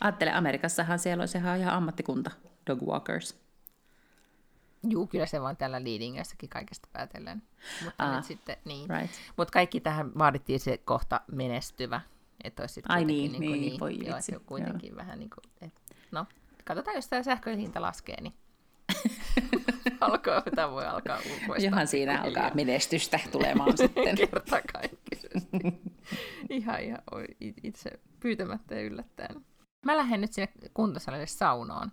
[0.00, 2.30] Ajattele, Amerikassahan siellä on sehän ihan ammattikunta,
[2.66, 3.42] dog walkers.
[4.88, 7.42] Juu, kyllä se vaan täällä Leadingessäkin kaikesta päätellen.
[7.84, 8.90] Mutta Ah, sitten, niin.
[8.90, 9.14] right.
[9.36, 12.00] Mutta kaikki tähän vaadittiin se kohta menestyvä.
[12.44, 15.72] Että olisi Ai kuitenkin niin, kuin niin, voi joo, että kuitenkin vähän niin kuin, et,
[16.10, 16.26] no,
[16.64, 18.34] katsotaan, jos tämä sähköinen hinta laskee, niin
[20.00, 21.66] alkaa, tämä voi alkaa ulkoista.
[21.68, 22.42] Johan siinä pikkuhiljaa.
[22.44, 24.16] alkaa menestystä tulemaan sitten.
[24.30, 25.58] Kertakaikkisesti.
[26.50, 26.98] ihan, ihan
[27.40, 27.90] it- itse
[28.20, 29.36] pyytämättä ja yllättäen.
[29.86, 31.92] Mä lähden nyt sinne kuntosalille saunoon.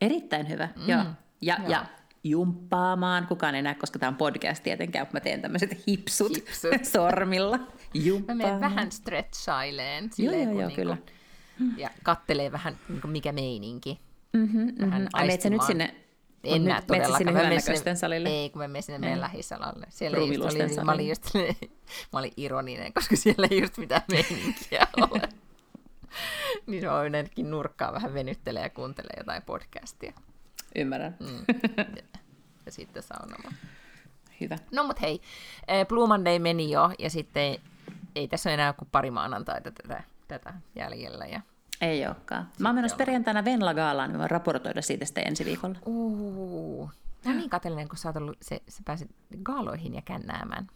[0.00, 1.02] Erittäin hyvä, Mm, joo.
[1.40, 1.68] Ja, joo.
[1.70, 1.86] ja
[2.24, 6.84] jumppaamaan, kukaan ei näe, koska tämä on podcast tietenkään, mutta mä teen tämmöiset hipsut, Hipsut.
[6.92, 7.56] sormilla.
[7.58, 7.64] Mä
[7.94, 8.46] Jumppaamaan.
[8.48, 10.10] menen vähän stretchaileen.
[10.18, 10.96] Joo, joo, joo, niinku- kyllä.
[11.76, 14.00] Ja kattelee vähän, niinku mikä meininki.
[14.32, 15.08] Mm-hmm, Vähän mm-hmm.
[15.12, 15.94] Ai nyt sinne,
[16.44, 17.18] En mut näe todellakaan.
[17.18, 18.28] sinne hyvännäköisten salille?
[18.28, 19.22] Ei, kun mä menen sinne meidän Ei.
[19.22, 19.86] lähisalalle.
[19.90, 21.34] Siellä just oli, mä olin just,
[22.12, 25.28] mä olin ironinen, koska siellä ei just mitään meininkiä ole.
[26.66, 30.12] niin mä ainakin nurkkaa vähän venyttelee ja kuuntelee jotain podcastia.
[30.74, 31.16] Ymmärrän.
[31.20, 31.44] Mm.
[31.76, 31.84] Ja,
[32.66, 33.54] ja sitten saunomaan.
[34.40, 34.58] Hyvä.
[34.72, 35.20] No mut hei,
[35.68, 37.60] eh, Blue Monday meni jo, ja sitten ei,
[38.14, 41.26] ei tässä ole enää kuin pari maanantaita tätä, tätä jäljellä.
[41.26, 41.40] Ja...
[41.80, 42.48] Ei olekaan.
[42.58, 45.78] Mä oon menossa perjantaina Venla Gaalaan, niin mä voin raportoida siitä sitten ensi viikolla.
[45.86, 46.90] Uh,
[47.24, 49.10] mä oon niin kateellinen, kun sä, oot ollut, se, sä pääsit
[49.42, 50.66] gaaloihin ja kännäämään.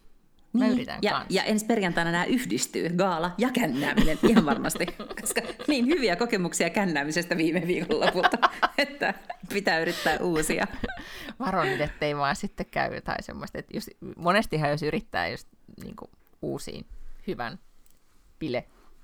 [0.53, 4.87] Mä Niin, yritän ja, ja ensi perjantaina nämä yhdistyy, gaala ja kännääminen, ihan varmasti.
[5.21, 8.39] Koska niin hyviä kokemuksia kännäämisestä viime viikonlopulta,
[8.79, 9.15] että
[9.53, 10.67] pitää yrittää uusia.
[11.41, 15.49] Varo nyt, ettei vaan sitten käy jotain semmoista, että jos, monestihan jos yrittää just
[15.83, 16.11] niin kuin
[16.43, 16.87] uusiin
[17.27, 17.59] hyvän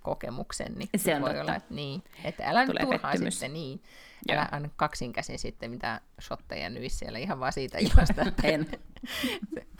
[0.05, 1.42] bilekokemuksen, niin Se on voi totta.
[1.42, 3.34] olla, että niin, että älä nyt Tulee turhaa pettymys.
[3.34, 3.82] sitten niin.
[4.28, 4.38] Joo.
[4.38, 8.66] Älä aina kaksin käsin sitten mitä shotteja nyis siellä ihan vaan siitä ilosta, että En.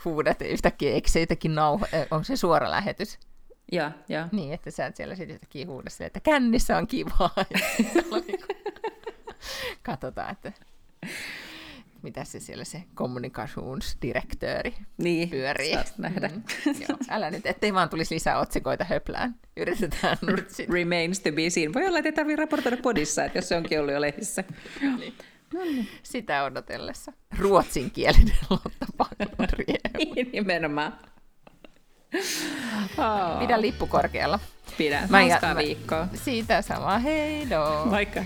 [0.05, 3.19] huudat ja yhtäkkiä, eikö se jotenkin nauho, onko se suora lähetys?
[3.71, 4.25] Joo, joo.
[4.31, 7.29] Niin, että sä et siellä sitten yhtäkkiä huuda silleen, että kännissä on kivaa.
[7.53, 7.59] Ja
[8.27, 8.45] niinku-
[9.83, 10.51] Katsotaan, että
[12.05, 15.75] mitä se siellä se kommunikationsdirektööri Niin, pyörii.
[15.97, 16.27] nähdä.
[16.27, 16.97] Mm, joo.
[17.09, 19.35] Älä nyt, ettei vaan tulisi lisää otsikoita höplään.
[19.57, 20.47] Yritetään nyt.
[20.69, 21.73] Remains to be seen.
[21.73, 24.43] Voi olla, että ei tarvitse raportoida podissa, että jos se onkin ollut jo lehdissä.
[26.03, 27.13] Sitä odotellessa.
[27.39, 29.77] Ruotsinkielinen Lotta Paklundrieu.
[29.97, 30.99] Niin, nimenomaan.
[32.97, 33.39] Oh.
[33.39, 34.39] Pidä lippu korkealla.
[34.77, 35.07] Pidä.
[35.09, 36.07] Mä Hauskaa viikkoa.
[36.13, 37.85] Siitä sama, hei no.
[37.85, 38.23] Moikka.